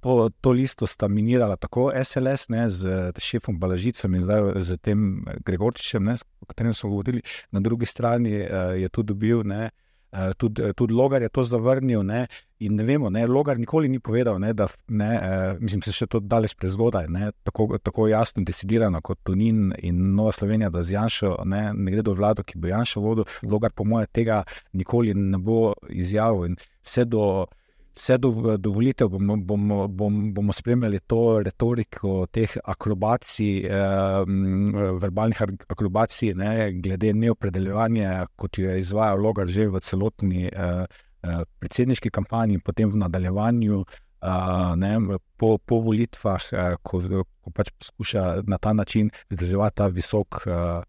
to, 0.00 0.30
to 0.40 0.52
listo 0.52 0.86
sta 0.86 1.08
minirala 1.08 1.56
tako 1.56 1.90
SLS 2.04 2.48
ne, 2.48 2.70
z 2.70 3.12
šefom 3.18 3.58
Balažicem 3.60 4.14
in 4.14 4.24
zdaj 4.24 4.52
z 4.56 4.76
tem 4.80 5.24
Gregorčičem, 5.44 6.04
ne, 6.04 6.16
o 6.40 6.48
katerem 6.48 6.74
smo 6.74 6.90
govorili, 6.90 7.22
na 7.50 7.60
drugi 7.60 7.86
strani 7.86 8.34
eh, 8.34 8.48
je 8.80 8.88
tu 8.88 9.02
dobil. 9.02 9.44
Ne, 9.44 9.70
Uh, 9.70 9.79
tudi, 10.36 10.72
tudi 10.76 10.94
Logar 10.94 11.22
je 11.22 11.28
to 11.28 11.44
zavrnil, 11.44 12.02
ne, 12.02 12.26
in 12.60 12.74
ne 12.76 12.84
vemo, 12.84 13.10
ne, 13.10 13.26
Logar 13.26 13.58
nikoli 13.58 13.88
ni 13.88 14.00
povedal, 14.00 14.38
ne, 14.40 14.52
da 14.54 14.66
ne, 14.88 15.10
uh, 15.16 15.60
mislim, 15.60 15.82
se 15.82 15.94
še 15.96 16.08
to 16.10 16.20
daleč 16.20 16.54
prezgodaj, 16.58 17.08
ne, 17.08 17.30
tako, 17.46 17.78
tako 17.82 18.08
jasno, 18.10 18.44
decidirano 18.44 19.00
kot 19.00 19.22
Tunin 19.24 19.70
in 19.78 20.02
Nova 20.14 20.32
Slovenija, 20.32 20.70
da 20.70 20.82
z 20.82 20.96
Janšo 20.96 21.36
ne, 21.48 21.62
ne 21.74 21.94
gre 21.94 22.04
do 22.06 22.14
vlado, 22.16 22.44
ki 22.44 22.58
bo 22.60 22.72
Janšo 22.72 23.04
vodil. 23.04 23.28
Logar, 23.46 23.72
po 23.72 23.86
mojem, 23.88 24.10
tega 24.12 24.42
nikoli 24.76 25.14
ne 25.14 25.38
bo 25.38 25.72
izjavil. 25.88 26.50
In 26.50 26.60
vse 26.84 27.06
do, 27.08 27.46
vse 28.00 28.16
do, 28.18 28.56
do 28.56 28.72
volitev 28.72 29.08
bomo, 29.12 29.36
bomo, 29.36 29.88
bomo, 29.88 30.32
bomo 30.32 30.52
spremljali 30.52 31.00
to 31.06 31.40
retoriko 31.44 32.26
teh 32.32 32.56
akrobacij, 32.64 33.66
eh, 33.66 34.24
verbalnih 35.02 35.42
akrobacij, 35.68 36.34
ne, 36.34 36.72
glede 36.72 37.12
neopredeljevanja, 37.12 38.26
kot 38.36 38.58
jo 38.58 38.70
je 38.70 38.78
izvajal 38.80 39.20
Logar 39.20 39.46
že 39.46 39.68
v 39.68 39.80
celotni 39.84 40.46
eh, 40.48 40.84
eh, 41.22 41.42
predsedniški 41.60 42.10
kampanji, 42.10 42.56
in 42.56 42.64
potem 42.64 42.90
v 42.90 43.04
nadaljevanju. 43.04 43.84
Uh, 44.20 44.74
ne, 44.76 44.98
po, 45.40 45.54
po 45.56 45.78
volitvah, 45.80 46.42
uh, 46.52 46.74
ko, 46.84 46.98
ko 47.40 47.52
pač 47.56 47.70
poskuša 47.72 48.42
na 48.44 48.58
ta 48.60 48.74
način 48.76 49.08
vzdrževati 49.32 49.76
ta 49.80 49.86
visok 49.88 50.42
uh, 50.44 50.82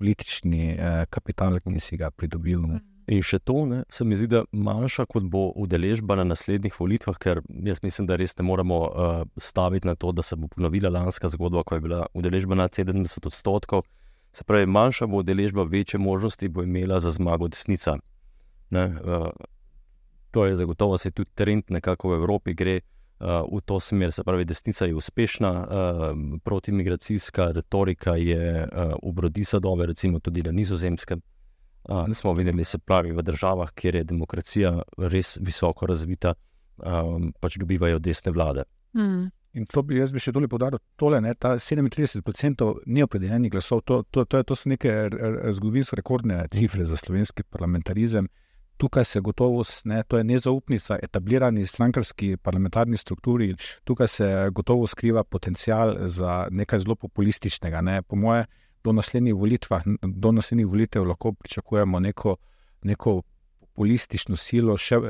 politični 0.00 0.72
uh, 0.72 1.02
kapital, 1.12 1.60
ki 1.60 1.82
si 1.84 2.00
ga 2.00 2.08
pridobil. 2.08 2.64
Ne. 2.64 2.80
In 3.08 3.22
še 3.24 3.38
to, 3.40 3.62
ne, 3.64 3.78
se 3.88 4.04
mi 4.04 4.16
zdi, 4.20 4.26
da 4.28 4.42
manjša 4.52 5.06
kot 5.08 5.24
bo 5.32 5.46
udeležba 5.56 6.18
na 6.20 6.26
naslednjih 6.28 6.74
volitvah, 6.76 7.16
ker 7.16 7.38
jaz 7.64 7.80
mislim, 7.80 8.04
da 8.08 8.18
res 8.20 8.36
ne 8.36 8.44
moremo 8.44 8.80
uh, 8.84 9.22
staviti 9.40 9.88
na 9.88 9.94
to, 9.96 10.12
da 10.12 10.20
se 10.22 10.36
bo 10.36 10.50
ponovila 10.52 10.90
lanska 10.92 11.30
zgodba, 11.32 11.62
ko 11.64 11.78
je 11.78 11.84
bila 11.86 12.02
udeležba 12.12 12.58
nad 12.60 12.76
70 12.76 13.30
odstotkov. 13.30 13.86
Se 14.36 14.44
pravi, 14.44 14.68
manjša 14.68 15.08
bo 15.08 15.22
udeležba, 15.22 15.64
večje 15.64 16.00
možnosti 16.04 16.50
bo 16.52 16.66
imela 16.66 16.98
za 17.00 17.14
zmago 17.16 17.48
desnica. 17.48 17.96
Ne, 18.76 18.84
uh, 19.00 19.32
to 20.30 20.44
je 20.44 20.60
zagotovo 20.60 21.00
se 21.00 21.10
tudi 21.10 21.32
trend, 21.32 21.72
nekako 21.72 22.12
v 22.12 22.20
Evropi 22.20 22.52
gre 22.52 22.76
uh, 22.82 23.40
v 23.48 23.62
to 23.64 23.80
smer. 23.80 24.12
Se 24.12 24.20
pravi, 24.20 24.44
desnica 24.44 24.84
je 24.84 24.92
uspešna, 25.00 25.54
uh, 25.64 26.36
protimigracijska 26.44 27.50
retorika 27.56 28.18
je 28.20 28.68
uh, 28.68 28.94
obrodi 29.00 29.48
sadove, 29.48 29.88
recimo 29.94 30.20
tudi 30.20 30.44
na 30.44 30.52
nizozemskem. 30.52 31.24
Uh, 31.24 31.37
smo 32.14 32.32
videli, 32.32 32.64
se 32.64 32.78
pravi, 32.78 33.12
v 33.12 33.22
državah, 33.22 33.72
kjer 33.74 33.94
je 33.94 34.04
demokracija 34.04 34.74
res 34.98 35.38
visoko 35.40 35.86
razvita, 35.86 36.34
um, 36.84 37.32
pač 37.40 37.56
dobivajo 37.58 37.98
desne 37.98 38.32
vlade. 38.32 38.64
Mm. 38.96 39.28
In 39.52 39.64
to 39.66 39.82
bi 39.82 39.96
jaz 39.96 40.12
bi 40.12 40.20
še 40.20 40.32
dolje 40.32 40.50
podaril, 40.52 40.80
tole, 41.00 41.20
ne, 41.24 41.32
ta 41.34 41.56
37% 41.58 42.66
neopredeljenih 42.86 43.52
glasov, 43.52 43.80
to, 43.88 44.02
to, 44.12 44.26
to, 44.28 44.42
je, 44.42 44.46
to 44.46 44.56
so 44.58 44.68
neke 44.70 44.92
zgodovinsko 45.56 45.96
rekordne 45.98 46.42
cifre 46.52 46.84
za 46.86 46.98
slovenski 47.00 47.46
parlamentarizem. 47.48 48.28
Tukaj 48.78 49.08
se 49.10 49.20
gotovo, 49.24 49.64
ne, 49.90 50.04
to 50.06 50.20
je 50.20 50.26
nezaupnica 50.28 51.00
etablirani 51.02 51.64
strankarski 51.66 52.36
parlamentarni 52.36 53.00
strukturi, 53.00 53.48
tukaj 53.88 54.08
se 54.12 54.28
gotovo 54.54 54.86
skriva 54.86 55.24
potencial 55.24 55.96
za 56.06 56.44
nekaj 56.54 56.84
zelo 56.84 56.94
populističnega. 56.94 57.82
Ne. 57.82 58.02
Po 58.06 58.16
moje, 58.16 58.44
do 58.84 58.92
naslednjih 58.92 59.34
volitev, 59.34 59.78
do 60.02 60.32
naslednjih 60.32 60.66
volitev 60.66 61.04
lahko 61.04 61.32
pričakujemo 61.32 62.00
neko, 62.00 62.36
neko 62.82 63.22
populistično 63.60 64.36
silo, 64.36 64.76
še, 64.76 65.00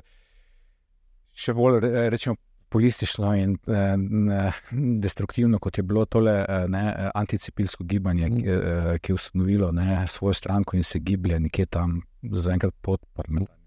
še 1.33 1.55
bolj 1.55 1.81
re- 1.87 2.11
rečemo. 2.11 2.37
Populistično 2.69 3.31
in 3.41 3.55
eh, 3.73 4.57
destruktivno, 5.01 5.57
kot 5.59 5.79
je 5.79 5.83
bilo 5.89 6.03
tole 6.05 6.35
eh, 6.43 6.67
ne, 6.69 6.83
anticipilsko 7.17 7.87
gibanje, 7.89 8.29
ki, 8.29 8.43
eh, 8.45 8.89
ki 9.01 9.15
je 9.15 9.17
ustanovilo 9.17 9.71
ne, 9.73 10.03
svojo 10.09 10.37
stranko 10.37 10.77
in 10.77 10.85
se 10.85 11.01
giblje 11.01 11.41
nekje 11.41 11.65
tam, 11.67 12.03
zaenkrat 12.21 12.77
pod 12.85 13.07
parlamentarnim. 13.17 13.58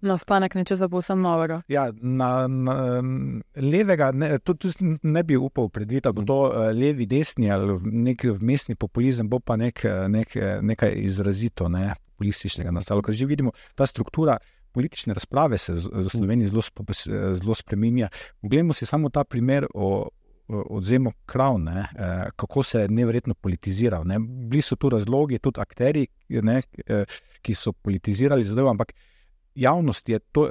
Nastanek 0.00 0.54
nečesa 0.56 0.88
povsem 0.88 1.20
novega. 1.20 1.60
Ja, 1.68 1.90
na, 2.00 2.46
na 2.48 2.76
levega, 3.56 4.10
ne, 4.16 4.38
tudi 4.38 4.72
ne 5.02 5.22
bi 5.24 5.36
upal 5.36 5.68
predvideti, 5.68 6.06
da 6.08 6.12
bo 6.16 6.24
to 6.24 6.38
eh, 6.48 6.70
levi, 6.76 7.06
desni 7.06 7.50
ali 7.52 7.76
nek 7.84 8.24
vmesni 8.40 8.78
populizem, 8.80 9.28
bo 9.28 9.42
pa 9.44 9.58
nek, 9.60 9.84
eh, 9.84 10.06
nek, 10.08 10.36
eh, 10.36 10.56
nekaj 10.62 10.96
izrazito 11.04 11.68
ne, 11.68 11.90
populističnega 12.14 12.72
nastalo. 12.72 13.04
Ker 13.04 13.14
že 13.14 13.28
vidimo, 13.28 13.52
ta 13.74 13.86
struktura 13.86 14.38
politične 14.72 15.14
razprave 15.14 15.58
se 15.58 15.72
v 15.72 16.08
Sloveniji 16.08 16.48
zelo, 16.48 16.62
zelo 17.34 17.54
spreminja. 17.54 18.08
Poglejmo 18.40 18.72
si 18.72 18.86
samo 18.86 19.10
ta 19.10 19.24
primer 19.24 19.66
o. 19.74 20.08
o 20.08 20.08
Odzemu 20.50 21.12
krav, 21.30 21.60
ne, 21.62 21.84
eh, 21.94 22.30
kako 22.36 22.62
se 22.62 22.80
je 22.80 22.88
nevrjetno 22.88 23.34
politiziral. 23.34 24.02
Ne. 24.04 24.16
Bili 24.18 24.62
so 24.62 24.74
tu 24.76 24.88
razlogi, 24.90 25.38
tudi 25.38 25.60
akteri, 25.60 26.06
ne, 26.28 26.56
eh, 26.86 27.04
ki 27.42 27.54
so 27.54 27.72
politizirali 27.72 28.44
zadevo, 28.44 28.70
ampak 28.70 28.90
javnost 29.60 30.08
je 30.08 30.18
to, 30.32 30.48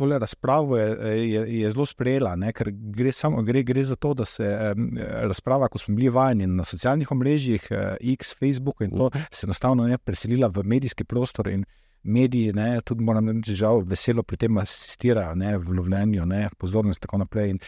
tole 0.00 0.18
razpravo 0.18 0.78
je, 0.78 1.30
je, 1.30 1.60
je 1.60 1.70
zelo 1.70 1.84
sprejela, 1.86 2.32
ne, 2.36 2.54
ker 2.56 2.70
gre, 2.72 3.12
samo, 3.12 3.42
gre, 3.44 3.60
gre 3.68 3.84
za 3.84 3.96
to, 4.00 4.14
da 4.16 4.24
se 4.24 4.46
um, 4.48 4.86
razprava, 5.28 5.68
ko 5.68 5.78
smo 5.78 5.94
bili 5.96 6.08
vajeni 6.08 6.46
na 6.48 6.64
socialnih 6.64 7.12
omrežjih, 7.12 7.66
uh, 7.70 7.98
X, 8.14 8.32
Facebook 8.38 8.80
in 8.86 8.96
to, 8.96 9.10
se 9.30 9.44
enostavno 9.46 9.84
ne 9.86 9.98
preselila 9.98 10.48
v 10.48 10.64
medijski 10.64 11.04
prostor 11.04 11.50
in 11.52 11.66
mediji, 12.02 12.54
ne, 12.56 12.80
tudi 12.80 13.04
moram 13.04 13.28
reči, 13.28 13.58
žal, 13.60 13.84
veselo 13.84 14.24
pri 14.24 14.40
tem 14.46 14.62
asistirajo, 14.62 15.36
ne, 15.36 15.52
v 15.58 15.76
lovljenju, 15.76 16.24
ne, 16.26 16.46
pozornost 16.58 17.02
in 17.02 17.08
tako 17.08 17.20
naprej. 17.26 17.52
In 17.56 17.60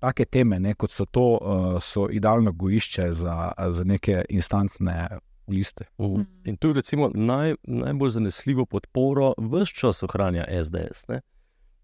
take 0.00 0.24
teme, 0.24 0.60
ne, 0.60 0.72
kot 0.80 0.92
so 0.92 1.04
to, 1.04 1.26
uh, 1.36 1.76
so 1.84 2.08
idealno 2.08 2.52
gojišče 2.52 3.12
za, 3.12 3.36
za 3.76 3.84
neke 3.84 4.24
instantne 4.32 4.96
liste. 5.48 5.84
Uh, 5.98 6.20
in 6.44 6.56
tu 6.56 6.72
recimo 6.72 7.10
naj, 7.14 7.54
najbolj 7.62 8.10
zanesljivo 8.10 8.66
podporo 8.66 9.32
vse 9.38 9.72
čas 9.74 10.02
ohranja 10.02 10.44
SDS. 10.64 11.08
Ne? 11.08 11.20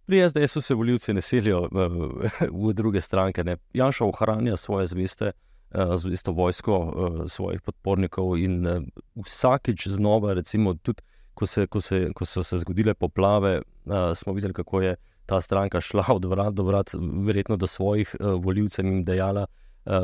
Pri 0.06 0.28
SDS-u 0.28 0.60
se 0.60 0.74
volivci 0.74 1.14
ne 1.14 1.20
selijo 1.20 1.68
v, 1.72 1.88
v, 1.88 2.30
v 2.50 2.72
druge 2.72 3.00
stranke. 3.00 3.44
Ne? 3.44 3.56
Janša 3.72 4.04
ohranja 4.04 4.56
svoje 4.56 4.86
zveste, 4.86 5.32
uh, 5.70 5.96
zvesto 5.96 6.32
vojsko 6.32 6.78
uh, 6.78 7.22
svojih 7.26 7.60
podpornikov 7.60 8.38
in 8.38 8.66
uh, 8.66 8.82
vsakič 9.26 9.88
znova, 9.88 10.34
recimo 10.34 10.74
tudi 10.74 11.02
ko, 11.34 11.46
se, 11.46 11.66
ko, 11.66 11.80
se, 11.80 12.10
ko 12.14 12.24
so 12.24 12.42
se 12.42 12.58
zgodile 12.58 12.94
poplave, 12.94 13.62
smo 14.14 14.32
videli, 14.32 14.52
kako 14.52 14.80
je 14.80 14.96
ta 15.26 15.40
stranka 15.40 15.80
šla 15.80 16.04
od 16.08 16.24
vrat 16.24 16.54
do 16.54 16.62
vrat, 16.62 16.90
verjetno 17.26 17.56
do 17.56 17.66
svojih 17.66 18.16
uh, 18.20 18.34
volivcev 18.44 18.86
in 18.86 18.92
jim 18.92 19.04
dejala, 19.04 19.46
uh, 19.90 19.96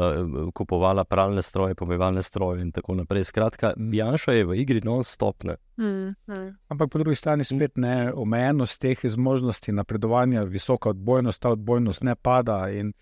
kupovala 0.53 1.05
pralne 1.05 1.43
stroje, 1.43 1.75
pomivalne 1.75 2.23
stroje 2.23 2.63
in 2.63 2.73
tako 2.73 2.95
naprej. 2.95 3.25
Skratka, 3.25 3.73
Janša 3.93 4.33
je 4.33 4.45
v 4.45 4.57
igri 4.57 4.81
non-stop. 4.81 5.45
ne. 5.45 5.57
Mm. 5.79 6.15
Mm. 6.27 6.59
Ampak 6.69 6.91
po 6.91 6.99
drugi 6.99 7.17
strani 7.17 7.45
spet 7.45 7.77
ne 7.77 8.13
omejenost 8.13 8.81
teh 8.81 8.99
zmožnosti 8.99 9.73
napredovanja, 9.73 10.43
visoka 10.45 10.89
odbojnost, 10.89 11.41
ta 11.41 11.51
odbojnost 11.51 12.03
ne 12.03 12.15
pada. 12.17 12.69
In, 12.71 12.93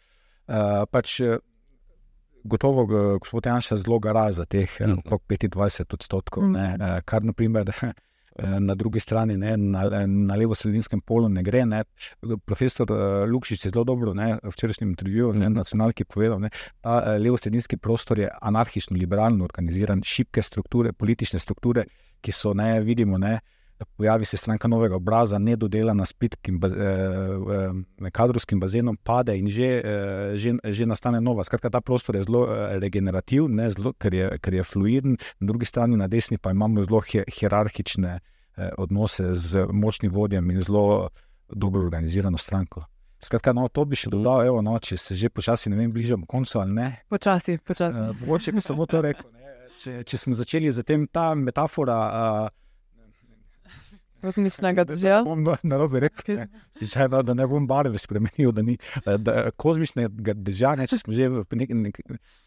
uh, 0.49 0.85
pač, 0.87 1.21
eh, 1.21 1.39
gotovo 2.45 2.87
gospod 3.19 3.47
Janša 3.47 3.77
zelo 3.77 3.99
gara 3.99 4.33
za 4.33 4.45
teh 4.45 4.69
okrog 4.99 5.23
25 5.29 5.95
odstotkov, 5.95 6.43
Mhm. 6.43 6.53
ne, 6.53 7.01
kar 7.05 7.25
naprimer. 7.25 7.65
eh, 8.35 8.61
Na 8.61 8.75
drugi 8.75 9.01
strani, 9.01 9.37
ne, 9.37 9.57
na, 9.57 10.07
na 10.07 10.37
levo-sredinskem 10.37 11.01
polu, 11.01 11.29
ne 11.29 11.43
gre. 11.43 11.65
Ne. 11.67 11.83
Profesor 12.45 12.91
uh, 12.91 13.31
Lukšič 13.31 13.65
je 13.65 13.71
zelo 13.71 13.85
dobro 13.85 14.15
ne, 14.15 14.39
v 14.43 14.53
včerajšnjem 14.53 14.91
intervjuju 14.91 15.33
na 15.33 15.49
Mhm. 15.49 15.55
nacionalki 15.55 16.05
povedal, 16.05 16.41
da 16.41 16.49
ta 16.81 16.95
uh, 16.99 17.23
levo-sredinski 17.23 17.77
prostor 17.77 18.19
je 18.19 18.31
anarhično-liberalno 18.43 19.45
organiziran, 19.45 20.03
šibke 20.03 20.43
strukture, 20.43 20.93
politične 20.93 21.39
strukture, 21.39 21.85
ki 22.21 22.33
so, 22.33 22.55
ne, 22.55 22.81
vidimo, 22.81 23.19
ne, 23.19 23.41
pojavi 23.97 24.25
se 24.25 24.37
stranka 24.37 24.69
novega 24.69 24.97
obraza, 24.97 25.39
nedodelana 25.39 26.07
s 26.07 26.13
pitkim 26.13 26.59
baz, 26.61 26.73
eh, 26.73 26.79
eh, 28.07 28.11
kadrovskim 28.11 28.61
bazenom, 28.61 28.97
pade 28.97 29.37
in 29.39 29.49
že, 29.51 29.83
eh, 29.85 30.37
že, 30.37 30.55
že 30.65 30.87
nastane 30.87 31.21
nova. 31.21 31.45
Skratka, 31.45 31.71
ta 31.71 31.81
prostor 31.81 32.17
je 32.17 32.23
zelo 32.25 32.47
eh, 32.47 32.79
regenerativen, 32.79 33.59
ker, 33.99 34.15
je, 34.15 34.39
ker 34.39 34.55
je 34.55 34.63
fluiden, 34.63 35.17
na 35.41 35.47
drugi 35.47 35.67
strani, 35.67 35.97
na 35.97 36.07
desni, 36.09 36.39
pa 36.39 36.51
imamo 36.51 36.85
zelo 36.85 37.01
hi, 37.01 37.25
hierarhične 37.29 38.21
eh, 38.57 38.71
odnose 38.79 39.35
z 39.35 39.67
močnim 39.73 40.13
vodjem 40.13 40.51
in 40.51 40.61
zelo 40.63 41.09
dobro 41.49 41.83
organizirano 41.83 42.39
stranko. 42.39 42.85
Skratka, 43.25 43.53
no, 43.53 43.69
to 43.69 43.85
bi 43.85 43.97
še 43.97 44.09
Mhm. 44.09 44.17
dodal, 44.19 44.47
evo, 44.47 44.63
no, 44.63 44.79
če 44.79 44.97
se 44.97 45.15
že 45.15 45.29
počasi 45.31 45.71
ne 45.71 45.77
vem, 45.77 45.93
bližamo 45.93 46.27
koncu 46.27 46.59
ali 46.61 46.73
ne. 46.73 46.89
Počasi, 47.09 47.59
počasi. 47.59 47.97
Uh, 47.99 48.17
mogoče 48.21 48.53
bi 48.53 48.61
samo 48.61 48.87
to 48.87 49.01
rekel. 49.01 49.31
Ne? 49.33 49.41
Če, 49.81 50.05
če 50.05 50.17
smo 50.19 50.35
začeli 50.35 50.71
z 50.73 50.83
tem, 50.85 51.07
ta 51.07 51.35
metafora. 51.35 51.97
Uh, 52.45 52.49
kozmičnega 54.25 54.87
dežja. 54.89 55.21
Na 55.63 55.79
robe 55.81 56.01
rekel, 56.07 56.41
ne. 56.41 56.49
Slučajno, 56.79 57.23
da 57.23 57.37
ne 57.37 57.47
bom 57.51 57.67
barve 57.69 58.01
spremenil, 58.01 58.53
da 58.57 58.65
ni 58.65 58.79
da, 59.05 59.17
da, 59.19 59.37
kozmičnega 59.61 60.37
dežja, 60.37 60.75
če 60.91 61.01
smo 61.03 61.15
že 61.17 61.31
v 61.35 61.61
nek, 61.61 61.77
nek 61.87 62.03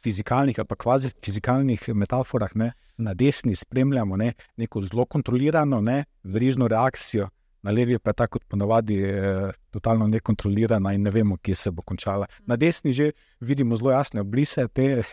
fizikalnih 0.06 0.60
ali 0.64 0.80
kvazi 0.84 1.14
fizikalnih 1.24 1.88
metaforah, 1.94 2.54
ne, 2.60 2.74
na 2.98 3.14
desni 3.18 3.56
spremljamo 3.56 4.18
ne, 4.18 4.34
neko 4.58 4.84
zelo 4.88 5.06
kontrolirano, 5.06 5.82
ne, 5.86 6.04
verižno 6.24 6.68
reakcijo, 6.72 7.30
na 7.68 7.72
levi 7.72 8.00
pa 8.00 8.14
je 8.14 8.20
tako 8.22 8.38
kot 8.38 8.48
ponavadi 8.48 9.02
eh, 9.04 9.52
totalno 9.72 10.08
nekontrolirana 10.08 10.94
in 10.96 11.04
ne 11.04 11.12
vemo, 11.12 11.38
kje 11.38 11.56
se 11.56 11.72
bo 11.72 11.82
končala. 11.82 12.28
Na 12.46 12.56
desni 12.56 12.94
že 12.94 13.12
vidimo 13.40 13.76
zelo 13.76 13.92
jasne 13.92 14.22
obrise 14.22 14.68
te 14.68 15.04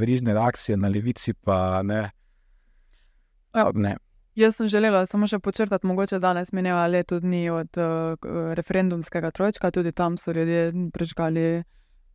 verižne 0.00 0.34
reakcije, 0.34 0.76
na 0.76 0.88
levici 0.88 1.34
pa 1.34 1.82
ne. 1.82 2.10
Ja. 3.54 3.70
ne. 3.74 3.96
Jaz 4.34 4.56
sem 4.56 4.66
želela 4.66 5.04
samo 5.06 5.28
še 5.30 5.38
počrtati, 5.38 5.86
mogoče 5.86 6.18
danes 6.18 6.50
mineva 6.52 6.86
leto 6.90 7.20
dni 7.22 7.44
od 7.54 7.78
uh, 7.78 8.30
referendumskega 8.58 9.30
trojčka, 9.30 9.70
tudi 9.70 9.92
tam 9.94 10.16
so 10.18 10.34
ljudje 10.34 10.72
prežgali 10.92 11.62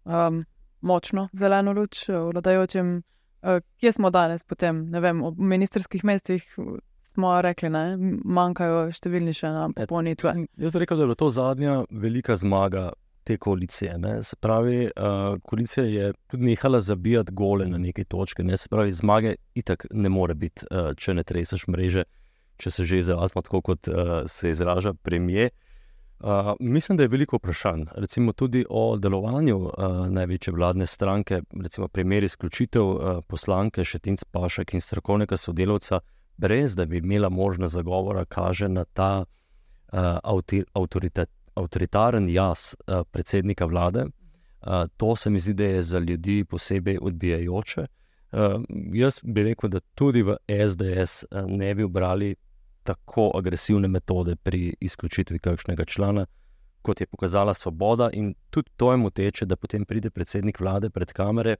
um, 0.03 0.43
močno 0.82 1.29
zeleno 1.34 1.71
luč 1.73 2.10
eh, 2.10 2.17
vladajočim. 2.17 2.97
Uh, 3.39 3.62
kje 3.79 3.93
smo 3.95 4.12
danes 4.12 4.43
potem? 4.43 4.89
Ne 4.91 4.99
vem, 4.99 5.23
v 5.23 5.32
ministerskih 5.55 6.03
mestih 6.03 6.43
smo 7.13 7.38
rekli, 7.41 7.71
da 7.71 7.86
manjkajo 7.95 8.89
številni 8.91 9.32
še 9.36 9.53
na 9.55 9.69
popolnitve. 9.75 10.36
Jaz 10.60 10.75
bi 10.75 10.84
rekel, 10.84 10.99
da 10.99 11.05
je 11.05 11.12
bila 11.12 11.19
to 11.23 11.29
zadnja 11.32 11.82
velika 11.89 12.36
zmaga 12.36 12.89
te 13.29 13.37
koalicije. 13.37 13.97
Ne. 13.97 14.23
Se 14.23 14.35
pravi, 14.35 14.85
uh, 14.85 15.37
koalicija 15.45 15.85
je 15.85 16.13
tudi 16.27 16.45
nehala 16.45 16.81
zabijati 16.81 17.31
gole 17.31 17.67
na 17.69 17.77
neke 17.77 18.03
točke. 18.03 18.43
Ne. 18.43 18.57
Se 18.57 18.69
pravi, 18.69 18.91
zmage 18.91 19.35
itak 19.53 19.85
ne 19.91 20.09
more 20.09 20.33
biti, 20.33 20.65
uh, 20.71 20.95
če 20.97 21.13
ne 21.13 21.23
treseš 21.23 21.67
mreže, 21.69 22.07
če 22.57 22.71
se 22.73 22.85
že 22.89 23.03
izražamo 23.03 23.43
tako, 23.45 23.61
kot 23.61 23.87
uh, 23.87 24.23
se 24.25 24.49
izraža 24.49 24.93
premije. 24.93 25.49
Uh, 26.19 26.55
mislim, 26.59 26.97
da 26.97 27.05
je 27.05 27.13
veliko 27.13 27.37
vprašanj, 27.37 27.85
recimo 27.95 28.33
tudi 28.33 28.65
o 28.69 28.97
delovanju 28.97 29.57
uh, 29.57 29.99
največje 30.09 30.53
vladne 30.53 30.85
stranke, 30.89 31.41
recimo 31.63 31.87
primer 31.87 32.23
izključitev 32.23 32.89
uh, 32.89 33.21
poslanke 33.27 33.85
Šetinc 33.85 34.25
Pašek 34.31 34.73
in 34.73 34.81
strokovnega 34.81 35.37
sodelavca, 35.37 35.99
brez 36.37 36.75
da 36.75 36.85
bi 36.85 36.97
imela 36.97 37.29
možnost 37.29 37.77
zagovora, 37.77 38.25
kaže 38.25 38.67
na 38.69 38.83
ta 38.83 39.23
uh, 39.23 40.65
avtoritet, 40.73 41.29
avtoritaren 41.53 42.29
jaz 42.29 42.75
uh, 42.88 43.03
predsednika 43.12 43.65
vlade. 43.65 44.05
Uh, 44.05 44.88
to 44.97 45.15
se 45.15 45.29
mi 45.29 45.39
zdi, 45.39 45.53
da 45.53 45.63
je 45.63 45.81
za 45.83 45.99
ljudi 45.99 46.43
posebej 46.43 46.97
odbijajoče. 47.01 47.85
Uh, 48.31 48.63
jaz 48.93 49.19
bi 49.23 49.43
rekel, 49.43 49.69
da 49.69 49.79
tudi 49.79 50.21
v 50.21 50.35
SDS 50.67 51.23
uh, 51.31 51.45
ne 51.47 51.75
bi 51.75 51.83
obrali 51.83 52.35
tako 52.83 53.31
agresivne 53.35 53.88
metode 53.88 54.35
pri 54.35 54.75
izključitvi 54.79 55.39
kakšnega 55.39 55.85
člana, 55.85 56.25
kot 56.81 57.01
je 57.01 57.07
pokazala 57.07 57.53
Svoboda. 57.53 58.09
In 58.13 58.33
tudi 58.49 58.69
to 58.77 58.91
je 58.91 58.97
moteče, 58.97 59.45
da 59.45 59.55
potem 59.55 59.85
pride 59.85 60.09
predsednik 60.09 60.59
vlade 60.59 60.89
pred 60.89 61.13
kamere 61.13 61.55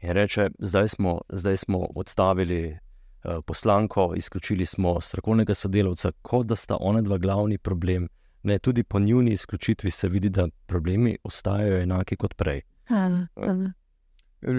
in 0.00 0.10
reče: 0.10 0.50
Zdaj 0.58 0.88
smo, 0.88 1.20
zdaj 1.28 1.56
smo 1.56 1.86
odstavili 1.94 2.72
uh, 2.72 3.44
poslanko, 3.46 4.12
izključili 4.16 4.66
smo 4.66 5.00
strokovnega 5.00 5.54
sodelavca, 5.54 6.12
kot 6.22 6.46
da 6.46 6.56
sta 6.56 6.76
ona 6.80 7.02
dva 7.02 7.18
glavni 7.18 7.58
problem. 7.58 8.08
Ne, 8.42 8.58
tudi 8.58 8.82
po 8.82 8.98
njuni 8.98 9.32
izključitvi 9.32 9.90
se 9.90 10.08
vidi, 10.08 10.30
da 10.30 10.48
problemi 10.66 11.16
ostajajo 11.24 11.82
enaki 11.82 12.16
kot 12.16 12.34
prej. 12.34 12.60
Hmm, 12.86 13.26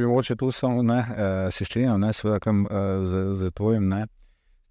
mogoče 0.07 0.35
tu 0.35 0.51
samo 0.51 0.83
ne, 0.83 0.99
eh, 0.99 1.51
se 1.51 1.65
strinjal 1.65 1.99
ne, 1.99 2.13
seveda, 2.13 2.39
kam, 2.39 2.65
eh, 2.65 3.03
z, 3.03 3.35
z 3.35 3.51
tvojim 3.51 3.87
ne, 3.87 4.05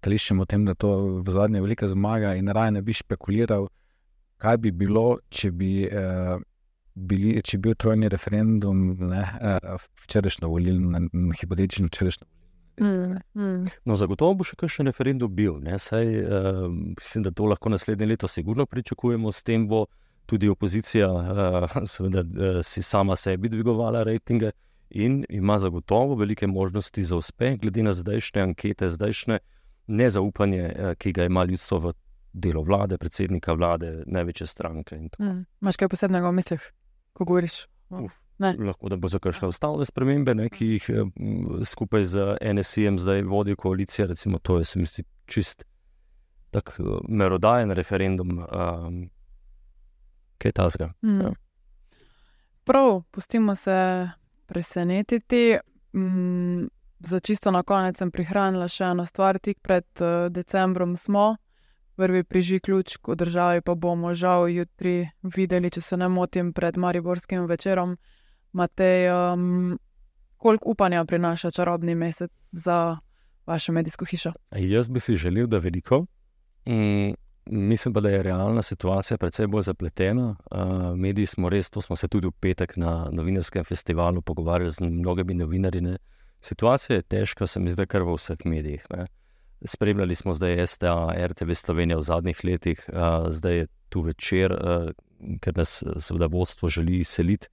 stališčem 0.03 0.39
o 0.39 0.45
tem, 0.45 0.65
da 0.65 0.73
to 0.75 1.21
v 1.23 1.31
zadnje 1.31 1.61
velika 1.61 1.87
zmaga 1.87 2.33
in 2.35 2.49
raje 2.51 2.71
ne 2.71 2.81
bi 2.81 2.93
špekuliral, 2.93 3.69
kaj 4.43 4.57
bi 4.65 4.71
bilo, 4.75 5.19
če 5.31 5.51
bi, 5.55 5.71
eh, 5.87 6.35
bili, 6.93 7.37
če 7.41 7.57
bi 7.57 7.69
bil 7.69 7.77
trojni 7.79 8.09
referendum 8.11 8.83
ne, 8.99 9.23
eh, 9.23 9.75
včerajšnjo 10.03 10.49
volilno, 10.49 11.05
hipotetično 11.39 11.87
včerajšnjo 11.91 12.25
volilno. 12.25 12.42
Mm, 12.81 13.17
mm. 13.33 13.67
No, 13.85 13.95
zagotovo 13.95 14.39
bo 14.39 14.45
še 14.47 14.57
kakšen 14.57 14.89
referendum 14.89 15.29
bil. 15.35 15.59
Saj, 15.79 16.07
uh, 16.23 16.63
mislim, 16.71 17.25
da 17.27 17.31
to 17.31 17.45
lahko 17.45 17.69
naslednje 17.69 18.07
leto 18.09 18.27
sigurno 18.27 18.65
pričakujemo, 18.65 19.31
s 19.31 19.43
tem 19.43 19.67
bo 19.67 19.85
tudi 20.25 20.49
opozicija 20.49 21.09
uh, 21.11 21.75
seveda, 21.93 22.23
uh, 22.23 22.61
si 22.65 22.81
sama 22.81 23.15
sebi 23.15 23.49
dvigovala 23.49 24.03
rejtinge 24.03 24.51
in 24.89 25.23
ima 25.29 25.59
zagotovo 25.59 26.15
velike 26.15 26.47
možnosti 26.47 27.03
za 27.03 27.17
uspeh, 27.17 27.59
glede 27.59 27.83
na 27.83 27.93
zdajšnje 27.93 28.41
ankete, 28.41 28.89
zdajšnje 28.89 29.39
nezaupanje, 29.87 30.65
uh, 30.65 30.95
ki 30.97 31.13
ga 31.13 31.29
ima 31.29 31.45
ljudstvo 31.45 31.77
v 31.77 31.93
delo 32.33 32.63
vlade, 32.65 32.97
predsednika 32.97 33.53
vlade, 33.53 34.01
največje 34.05 34.47
stranke. 34.47 34.97
Mm. 35.19 35.45
Máš 35.61 35.77
kaj 35.77 35.93
posebnega 35.93 36.29
v 36.29 36.41
mislih, 36.41 36.65
ko 37.13 37.25
govoriš? 37.29 37.65
Uf. 37.93 38.22
Ne. 38.37 38.55
Lahko 38.59 38.89
da 38.89 38.97
bo 38.97 39.07
za 39.07 39.19
kakšne 39.19 39.47
ustavne 39.47 39.85
spremembe, 39.85 40.35
ne, 40.35 40.49
ki 40.49 40.65
jih 40.65 40.89
eh, 40.89 41.03
skupaj 41.65 42.03
z 42.03 42.37
NSI-jem 42.41 42.97
zdaj 42.99 43.21
vodi 43.29 43.55
koalicija. 43.55 44.07
Recimo, 44.07 44.39
to 44.39 44.57
je, 44.57 44.65
se 44.65 44.79
mi 44.79 44.85
zdi, 44.89 45.03
čist 45.25 45.65
tak 46.51 46.75
eh, 46.79 46.83
merodajen 47.07 47.71
referendum, 47.71 48.39
um, 48.39 49.09
kaj 50.37 50.49
je 50.49 50.53
tasga. 50.53 50.93
Mm. 51.01 51.21
Ja. 51.21 51.33
Prav, 52.63 53.01
pustimo 53.11 53.55
se 53.55 54.09
presenetiti. 54.45 55.57
Mm, 55.93 56.67
za 56.99 57.19
čisto 57.19 57.51
na 57.51 57.63
konec 57.63 57.97
sem 57.97 58.11
prihranila 58.11 58.67
še 58.67 58.93
eno 58.93 59.05
stvar, 59.05 59.39
tik 59.39 59.59
pred 59.61 59.85
uh, 59.99 60.29
decembrom 60.31 60.95
smo. 60.95 61.35
Prvi 61.95 62.23
priži 62.23 62.59
ključ, 62.59 62.95
v 63.07 63.15
državi 63.15 63.61
pa 63.61 63.75
bomo 63.75 64.13
žal 64.17 64.47
jutri 64.49 65.09
videli, 65.21 65.69
če 65.69 65.81
se 65.81 65.97
ne 65.97 66.07
motim, 66.09 66.53
pred 66.53 66.77
Mariborskim 66.77 67.45
večerom. 67.45 67.97
Matej, 68.53 69.09
um, 69.33 69.79
koliko 70.37 70.69
upanja 70.69 71.05
prinaša 71.05 71.51
čarobni 71.51 71.95
mesec 71.95 72.31
za 72.51 72.97
vašo 73.45 73.71
medijsko 73.71 74.05
hišo? 74.05 74.31
Jaz 74.51 74.89
bi 74.89 74.99
si 74.99 75.15
želel, 75.15 75.47
da 75.47 75.57
veliko. 75.57 76.05
Mm, 76.65 77.13
mislim 77.45 77.93
pa, 77.93 78.01
da 78.01 78.09
je 78.09 78.23
realna 78.23 78.61
situacija 78.61 79.17
precej 79.17 79.47
bolj 79.47 79.61
zapletena. 79.61 80.35
Uh, 80.51 80.97
mediji 80.97 81.25
smo 81.25 81.49
res, 81.49 81.69
to 81.69 81.81
smo 81.81 81.95
se 81.95 82.07
tudi 82.07 82.27
v 82.27 82.31
petek 82.31 82.77
na 82.77 83.09
novinarskem 83.11 83.63
festivalu 83.63 84.21
pogovarjali 84.21 84.71
z 84.71 84.81
mnogimi 84.81 85.33
novinarji. 85.33 85.81
Ne. 85.81 85.97
Situacija 86.39 86.95
je 86.95 87.01
težka, 87.01 87.47
se 87.47 87.59
mi 87.59 87.71
zdi, 87.71 87.87
kar 87.87 88.03
v 88.03 88.13
vseh 88.13 88.45
medijih. 88.45 88.85
Ne. 88.89 89.07
Spremljali 89.65 90.15
smo 90.15 90.33
zdaj 90.33 90.67
STA, 90.67 91.13
RTV 91.27 91.53
Slovenija 91.53 91.97
v 91.97 92.01
zadnjih 92.01 92.45
letih, 92.45 92.85
uh, 92.93 93.29
zdaj 93.29 93.57
je 93.57 93.67
tu 93.89 94.01
večer, 94.01 94.53
uh, 94.53 95.37
ker 95.41 95.57
nas 95.57 95.83
seveda 95.97 96.27
vodstvo 96.27 96.69
želi 96.69 97.03
seliti 97.03 97.47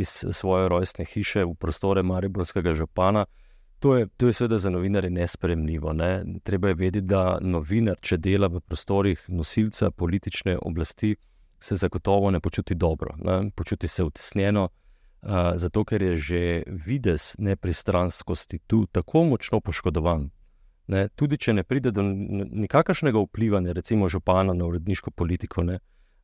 iz 0.00 0.24
svoje 0.30 0.68
rojstne 0.68 1.04
hiše 1.04 1.44
v 1.44 1.54
prostore 1.54 2.02
Mariborskega 2.02 2.72
župana. 2.74 3.26
To 3.80 3.96
je, 3.96 4.06
to 4.16 4.26
je 4.26 4.32
seveda 4.32 4.58
za 4.58 4.70
novinarje 4.70 5.10
nespremljivo. 5.10 5.92
Ne? 5.92 6.24
Treba 6.42 6.68
je 6.68 6.74
vedeti, 6.74 7.06
da 7.06 7.38
novinar, 7.40 7.96
če 8.00 8.18
dela 8.20 8.48
v 8.52 8.60
prostorih 8.60 9.22
nosilca 9.28 9.90
politične 9.90 10.58
oblasti, 10.62 11.14
se 11.60 11.76
zagotovo 11.76 12.30
ne 12.30 12.40
počuti 12.40 12.74
dobro, 12.74 13.14
ne? 13.16 13.50
počuti 13.56 13.88
se 13.88 14.04
utesnjeno, 14.04 14.68
uh, 14.68 15.30
zato 15.54 15.84
ker 15.84 16.02
je 16.02 16.16
že 16.16 16.62
vides 16.66 17.34
nepristranskosti 17.38 18.58
tu 18.66 18.86
tako 18.86 19.24
močno 19.24 19.60
poškodovan. 19.60 20.30
Ne? 20.86 21.08
Tudi 21.08 21.36
če 21.36 21.52
ne 21.52 21.64
pride 21.64 21.90
do 21.90 22.02
nikakršnega 22.02 23.20
vpliva, 23.28 23.60
ne, 23.60 23.72
recimo 23.72 24.08
župana 24.08 24.54
na 24.54 24.66
uredniško 24.66 25.10
politiko, 25.10 25.62
ne? 25.62 25.78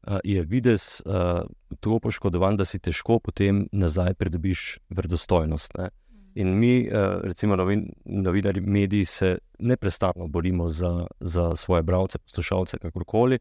Uh, 0.07 0.19
je 0.25 0.43
vides 0.43 1.03
uh, 1.07 1.43
tako 1.81 1.99
poškodovan, 1.99 2.57
da 2.57 2.65
si 2.65 2.79
težko 2.79 3.19
potem 3.19 3.67
nazaj 3.73 4.15
pridobiš 4.15 4.79
verodostojnost. 4.89 5.75
Ne? 5.79 5.89
In 6.35 6.59
mi, 6.59 6.89
uh, 6.89 7.21
recimo 7.23 7.57
novin, 7.57 7.89
novinari, 8.05 8.61
mediji, 8.61 9.05
se 9.05 9.39
neprestano 9.59 10.27
borimo 10.27 10.69
za, 10.69 11.07
za 11.21 11.55
svoje 11.57 11.83
bralce, 11.83 12.19
poslušalce, 12.19 12.79
kakorkoli. 12.79 13.39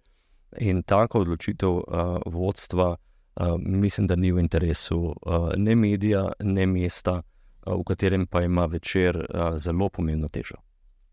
In 0.60 0.84
tako 0.84 1.20
odločitev 1.20 1.70
uh, 1.70 1.84
vodstva, 2.26 2.96
uh, 2.96 3.48
mislim, 3.60 4.08
da 4.08 4.16
ni 4.16 4.32
v 4.32 4.40
interesu 4.40 5.00
uh, 5.00 5.50
ne 5.58 5.76
medija, 5.76 6.32
ne 6.40 6.66
mesta, 6.66 7.22
uh, 7.22 7.74
v 7.80 7.84
katerem 7.84 8.28
pa 8.28 8.42
ima 8.42 8.66
večer 8.66 9.18
uh, 9.18 9.58
zelo 9.58 9.90
pomembno 9.90 10.28
težo. 10.28 10.56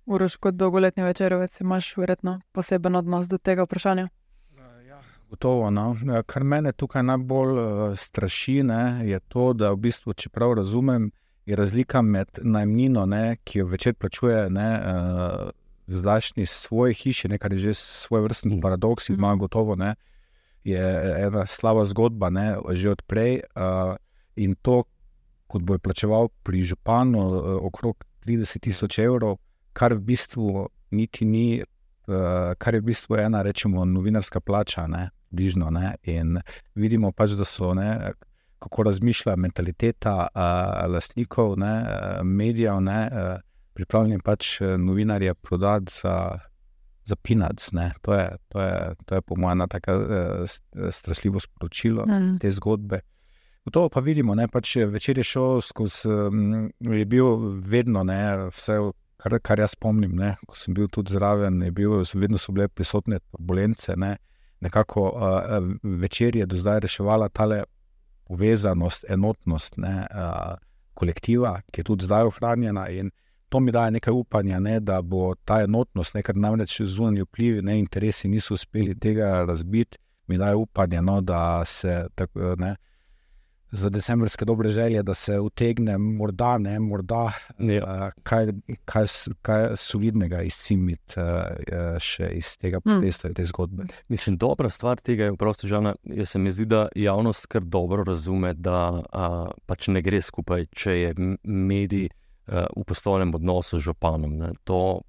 Uroš, 0.06 0.36
kot 0.36 0.54
dolgoletni 0.54 1.02
večerovec, 1.02 1.60
imaš 1.60 1.96
verjetno 1.96 2.40
poseben 2.52 2.96
odnos 2.96 3.28
do 3.28 3.38
tega 3.38 3.62
vprašanja. 3.62 4.08
Gotovo. 5.32 5.70
No. 5.70 5.96
Kar 6.26 6.44
mene 6.44 6.72
tukaj 6.76 7.02
najbolj 7.02 7.52
uh, 7.56 7.96
straši, 7.96 8.58
ne, 8.68 9.00
je 9.08 9.20
to, 9.32 9.52
da 9.56 9.70
v 9.72 9.78
bistvu, 9.86 10.12
če 10.12 10.28
prav 10.28 10.58
razumem, 10.58 11.08
je 11.48 11.56
razlika 11.56 12.02
med 12.04 12.38
najmnino, 12.44 13.06
ne, 13.08 13.38
ki 13.44 13.62
jo 13.62 13.70
večer 13.72 13.94
plačuje 13.96 14.42
ne, 14.52 14.68
uh, 14.76 15.48
zdajšnji 15.88 16.44
svoje 16.46 16.94
hiše, 16.94 17.30
ne, 17.32 17.38
kar 17.40 17.56
je 17.56 17.62
že 17.64 17.74
svoj 17.80 18.26
vrstni 18.26 18.60
paradoks, 18.60 19.08
ima 19.08 19.32
Mhm. 19.32 19.40
gotovo. 19.40 19.76
Ne, 19.76 19.94
je 20.64 20.84
ena 21.24 21.46
slaba 21.46 21.84
zgodba, 21.84 22.30
ne, 22.30 22.56
že 22.76 22.92
odprej. 22.92 23.40
Uh, 23.56 23.96
in 24.36 24.54
to, 24.62 24.84
kot 25.48 25.62
bo 25.62 25.78
plačeval 25.78 26.28
pri 26.44 26.60
županu, 26.62 27.24
uh, 27.24 27.56
okrog 27.64 28.04
30 28.26 28.60
tisoč 28.68 28.98
evrov, 28.98 29.38
kar 29.72 29.94
v 29.96 30.04
bistvu 30.12 30.68
niti 30.90 31.24
ni 31.24 31.62
uh, 31.62 32.52
kar 32.58 32.74
je 32.74 32.80
v 32.80 32.84
bistvu 32.92 33.16
ena, 33.16 33.42
rečemo, 33.42 33.84
novinarska 33.84 34.40
plača, 34.40 34.86
ne, 34.86 35.08
bližno. 35.32 35.70
Ne, 35.74 35.94
in 36.08 36.38
vidimo 36.78 37.12
pač, 37.12 37.36
da 37.38 37.46
so, 37.48 37.72
ne, 37.78 38.12
kako 38.62 38.86
razmišlja 38.90 39.36
mentaliteta 39.36 40.16
uh, 40.28 40.84
lastnikov, 40.92 41.56
ne, 41.58 41.74
medijev, 42.22 42.80
ne, 42.84 43.00
uh, 43.10 43.34
pripravljeni 43.74 44.22
pač 44.24 44.58
novinarje 44.78 45.34
prodati 45.34 46.00
za. 46.02 46.16
Za 47.02 47.16
pinac, 47.18 47.58
to 48.06 48.12
je, 48.14 48.26
to, 48.54 48.60
je, 48.62 48.74
to 49.10 49.14
je, 49.16 49.22
po 49.26 49.34
mojem, 49.34 49.64
tako 49.68 49.96
uh, 49.98 50.52
strašljivo 50.94 51.40
sporočilo 51.42 52.04
mm. 52.06 52.36
te 52.38 52.50
zgodbe. 52.54 53.00
To 53.70 53.88
pa 53.88 54.00
vidimo, 54.00 54.34
ne, 54.34 54.48
pač 54.50 54.76
večer 54.90 55.18
je 55.18 55.24
šel 55.24 55.60
skozi, 55.62 56.08
um, 56.08 56.70
je 56.80 57.04
bil 57.06 57.26
vedno, 57.62 58.02
ne, 58.02 58.48
vse, 58.50 58.78
kar, 59.22 59.36
kar 59.38 59.62
jaz 59.62 59.76
spomnim, 59.76 60.16
ne, 60.18 60.32
ko 60.46 60.58
sem 60.58 60.74
bil 60.74 60.88
tudi 60.90 61.14
zraven, 61.14 61.60
bil, 61.74 62.00
vedno 62.18 62.40
so 62.42 62.54
bile 62.54 62.66
prisotne 62.68 63.20
turbulence. 63.30 63.94
Ne, 63.96 64.16
nekako 64.62 65.08
uh, 65.10 65.72
večer 65.82 66.36
je 66.36 66.46
do 66.46 66.56
zdaj 66.56 66.80
reševala 66.80 67.28
ta 67.28 67.64
povezanost, 68.24 69.04
enotnost 69.08 69.76
ne, 69.76 70.06
uh, 70.10 70.54
kolektiva, 70.94 71.60
ki 71.70 71.80
je 71.80 71.84
tudi 71.84 72.04
zdaj 72.04 72.30
ohranjena. 72.30 72.88
In 72.88 73.10
to 73.48 73.60
mi 73.60 73.72
daje 73.72 73.90
nekaj 73.90 74.14
upanja, 74.14 74.60
ne, 74.60 74.80
da 74.80 75.02
bo 75.02 75.34
ta 75.34 75.60
enotnost, 75.62 76.14
nekaj 76.14 76.38
namreč 76.38 76.80
zunanji 76.80 77.26
vplivi, 77.26 77.62
ne 77.62 77.78
interesi 77.78 78.28
niso 78.28 78.54
uspeli 78.54 78.94
tega 78.98 79.44
razbiti, 79.44 79.98
mi 80.26 80.38
daje 80.38 80.54
upanje, 80.54 81.02
no, 81.02 81.20
da 81.20 81.64
se 81.64 82.06
tako. 82.14 82.54
Ne, 82.58 82.76
za 83.72 83.88
decembrske 83.90 84.44
dobre 84.44 84.68
želje, 84.68 85.02
da 85.02 85.14
se 85.14 85.40
utegne, 85.40 85.98
morda 85.98 86.58
ne, 86.58 86.78
morda 86.80 87.32
ja. 87.58 87.84
uh, 87.84 88.12
kaj, 88.22 88.46
kaj, 88.84 89.04
kaj 89.42 89.76
solidnega 89.76 90.42
izcimiti 90.42 91.20
uh, 91.20 91.96
še 92.00 92.28
iz 92.36 92.56
tega 92.60 92.82
hmm. 92.84 93.00
protesta 93.00 93.30
in 93.30 93.34
te 93.34 93.46
zgodbe. 93.48 93.86
Mislim, 94.12 94.36
dobra 94.36 94.70
stvar 94.70 95.00
tega 95.00 95.30
je, 95.30 95.36
prosto, 95.36 95.68
žalna, 95.68 95.94
se 96.24 96.38
mi 96.38 96.50
zdi, 96.50 96.66
da 96.68 96.86
javnost 96.94 97.46
kar 97.46 97.64
dobro 97.64 98.04
razume, 98.04 98.52
da 98.54 98.78
uh, 99.00 99.48
pač 99.66 99.88
ne 99.88 100.02
gre 100.04 100.20
skupaj, 100.20 100.68
če 100.76 100.98
je 100.98 101.14
medij 101.42 102.10
uh, 102.10 102.66
v 102.76 102.84
poslovnem 102.86 103.32
odnosu 103.34 103.80
z 103.80 103.88
županom. 103.88 104.36
Ne. 104.36 104.52
To 104.68 105.00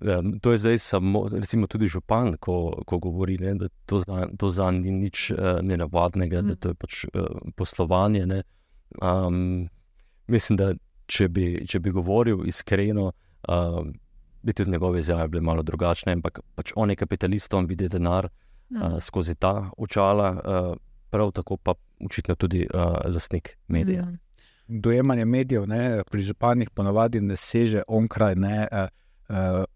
Ja, 0.00 0.22
to 0.40 0.52
je 0.52 0.58
zdaj 0.58 0.78
samo, 0.78 1.28
recimo, 1.28 1.66
tudi 1.66 1.86
župan, 1.86 2.36
ko, 2.40 2.82
ko 2.86 2.98
govori, 2.98 3.38
ne, 3.38 3.54
da 3.54 3.68
to 3.86 3.98
za, 3.98 4.28
to 4.38 4.48
za 4.48 4.70
ni 4.70 4.90
nič 4.90 5.30
uh, 5.30 5.58
nenavadnega, 5.62 6.42
mm. 6.42 6.48
da 6.48 6.54
to 6.54 6.68
je 6.68 6.74
pač 6.74 7.04
uh, 7.04 7.26
poslovanje. 7.56 8.42
Um, 9.02 9.68
mislim, 10.26 10.56
da 10.56 10.72
če 11.06 11.28
bi, 11.28 11.46
če 11.66 11.80
bi 11.82 11.90
govoril 11.90 12.44
iskreno, 12.46 13.10
uh, 13.48 13.80
bi 14.42 14.54
tudi 14.54 14.70
njegove 14.70 15.02
izjave 15.02 15.28
bile 15.28 15.42
malo 15.42 15.62
drugačne, 15.66 16.14
ampak 16.14 16.40
pač 16.54 16.72
on 16.76 16.90
je 16.90 16.96
kapitalist, 16.96 17.54
on 17.54 17.66
vidi 17.66 17.88
denar 17.88 18.28
mm. 18.28 18.76
uh, 18.82 19.00
skozi 19.02 19.34
ta 19.34 19.70
očala, 19.76 20.30
uh, 20.30 20.70
prav 21.10 21.32
tako 21.34 21.56
pa 21.56 21.74
očitno 22.04 22.38
tudi 22.38 22.62
uh, 22.70 23.00
lastnik 23.10 23.56
medijev. 23.66 24.04
Mm. 24.04 24.18
Dojemanje 24.68 25.24
medijev 25.24 25.66
ne, 25.66 26.04
pri 26.10 26.22
županih 26.22 26.70
ponavadi 26.70 27.20
ne 27.20 27.36
seže 27.36 27.82
onkraj. 27.88 28.36
Ne, 28.36 28.68
uh, 28.70 28.86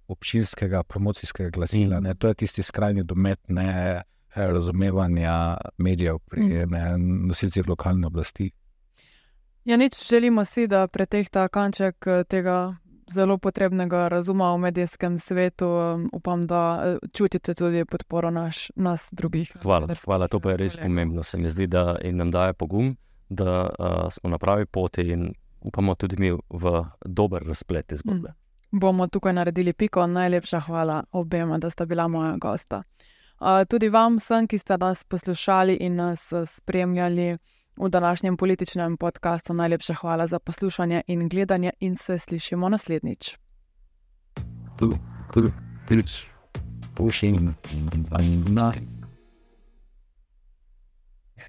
občinskega 0.09 0.83
promocijskega 0.83 1.51
glasila. 1.51 2.01
Mm. 2.01 2.17
To 2.19 2.29
je 2.29 2.35
tisti 2.35 2.63
skrajni 2.63 3.05
domet 3.05 3.41
ne, 3.49 4.03
razumevanja 4.35 5.57
medijev 5.79 6.19
pri 6.19 6.43
mm. 6.43 7.27
nosilcih 7.27 7.69
lokalne 7.69 8.07
oblasti. 8.07 8.51
Ja, 9.65 9.77
nič 9.77 10.09
želimo 10.09 10.45
si, 10.45 10.67
da 10.67 10.87
pretehta 10.89 11.49
kanček 11.49 12.07
eh, 12.07 12.25
tega 12.25 12.77
zelo 13.11 13.39
potrebnega 13.39 14.09
razuma 14.09 14.55
v 14.55 14.59
medijskem 14.59 15.19
svetu. 15.19 15.69
Upam, 16.13 16.47
da 16.47 16.83
eh, 16.85 16.97
čutite 17.13 17.55
tudi 17.55 17.85
podporo 17.85 18.31
naš, 18.31 18.71
nas 18.77 19.09
drugih. 19.13 19.53
Hvala, 19.63 19.89
hvala, 20.05 20.29
to 20.29 20.41
pa 20.41 20.51
je 20.51 20.57
res 20.57 20.77
pomembno. 20.77 21.23
Se 21.23 21.39
mi 21.39 21.49
zdi, 21.49 21.67
da 21.67 21.97
nam 22.13 22.31
daje 22.31 22.53
pogum, 22.53 22.97
da 23.29 23.71
uh, 23.79 24.13
smo 24.13 24.31
na 24.31 24.39
pravi 24.39 24.67
poti 24.67 25.03
in 25.03 25.33
upamo 25.61 25.95
tudi 25.95 26.17
mi 26.19 26.31
v 26.33 26.85
dober 27.07 27.43
razplet 27.47 27.93
zgodbe. 27.95 28.29
Mm 28.29 28.42
bomo 28.73 29.07
tukaj 29.07 29.33
naredili 29.33 29.73
piko. 29.73 30.07
Najlepša 30.07 30.61
hvala 30.61 31.05
obema, 31.13 31.59
da 31.59 31.71
sta 31.71 31.87
bila 31.87 32.09
moja 32.09 32.37
gosta. 32.37 32.83
Tudi 33.69 33.89
vam, 33.89 34.17
vsem, 34.17 34.47
ki 34.47 34.59
ste 34.59 34.79
nas 34.79 35.05
poslušali 35.05 35.75
in 35.81 35.97
nas 35.97 36.33
spremljali 36.47 37.39
v 37.77 37.89
današnjem 37.89 38.37
političnem 38.37 38.97
podkastu, 38.97 39.55
najlepša 39.55 39.95
hvala 39.95 40.27
za 40.27 40.39
poslušanje 40.39 41.03
in 41.07 41.29
gledanje, 41.29 41.71
in 41.81 41.97
se 41.97 42.19
slišimo 42.19 42.69
naslednjič. 42.69 43.37
Hvala. 48.49 49.02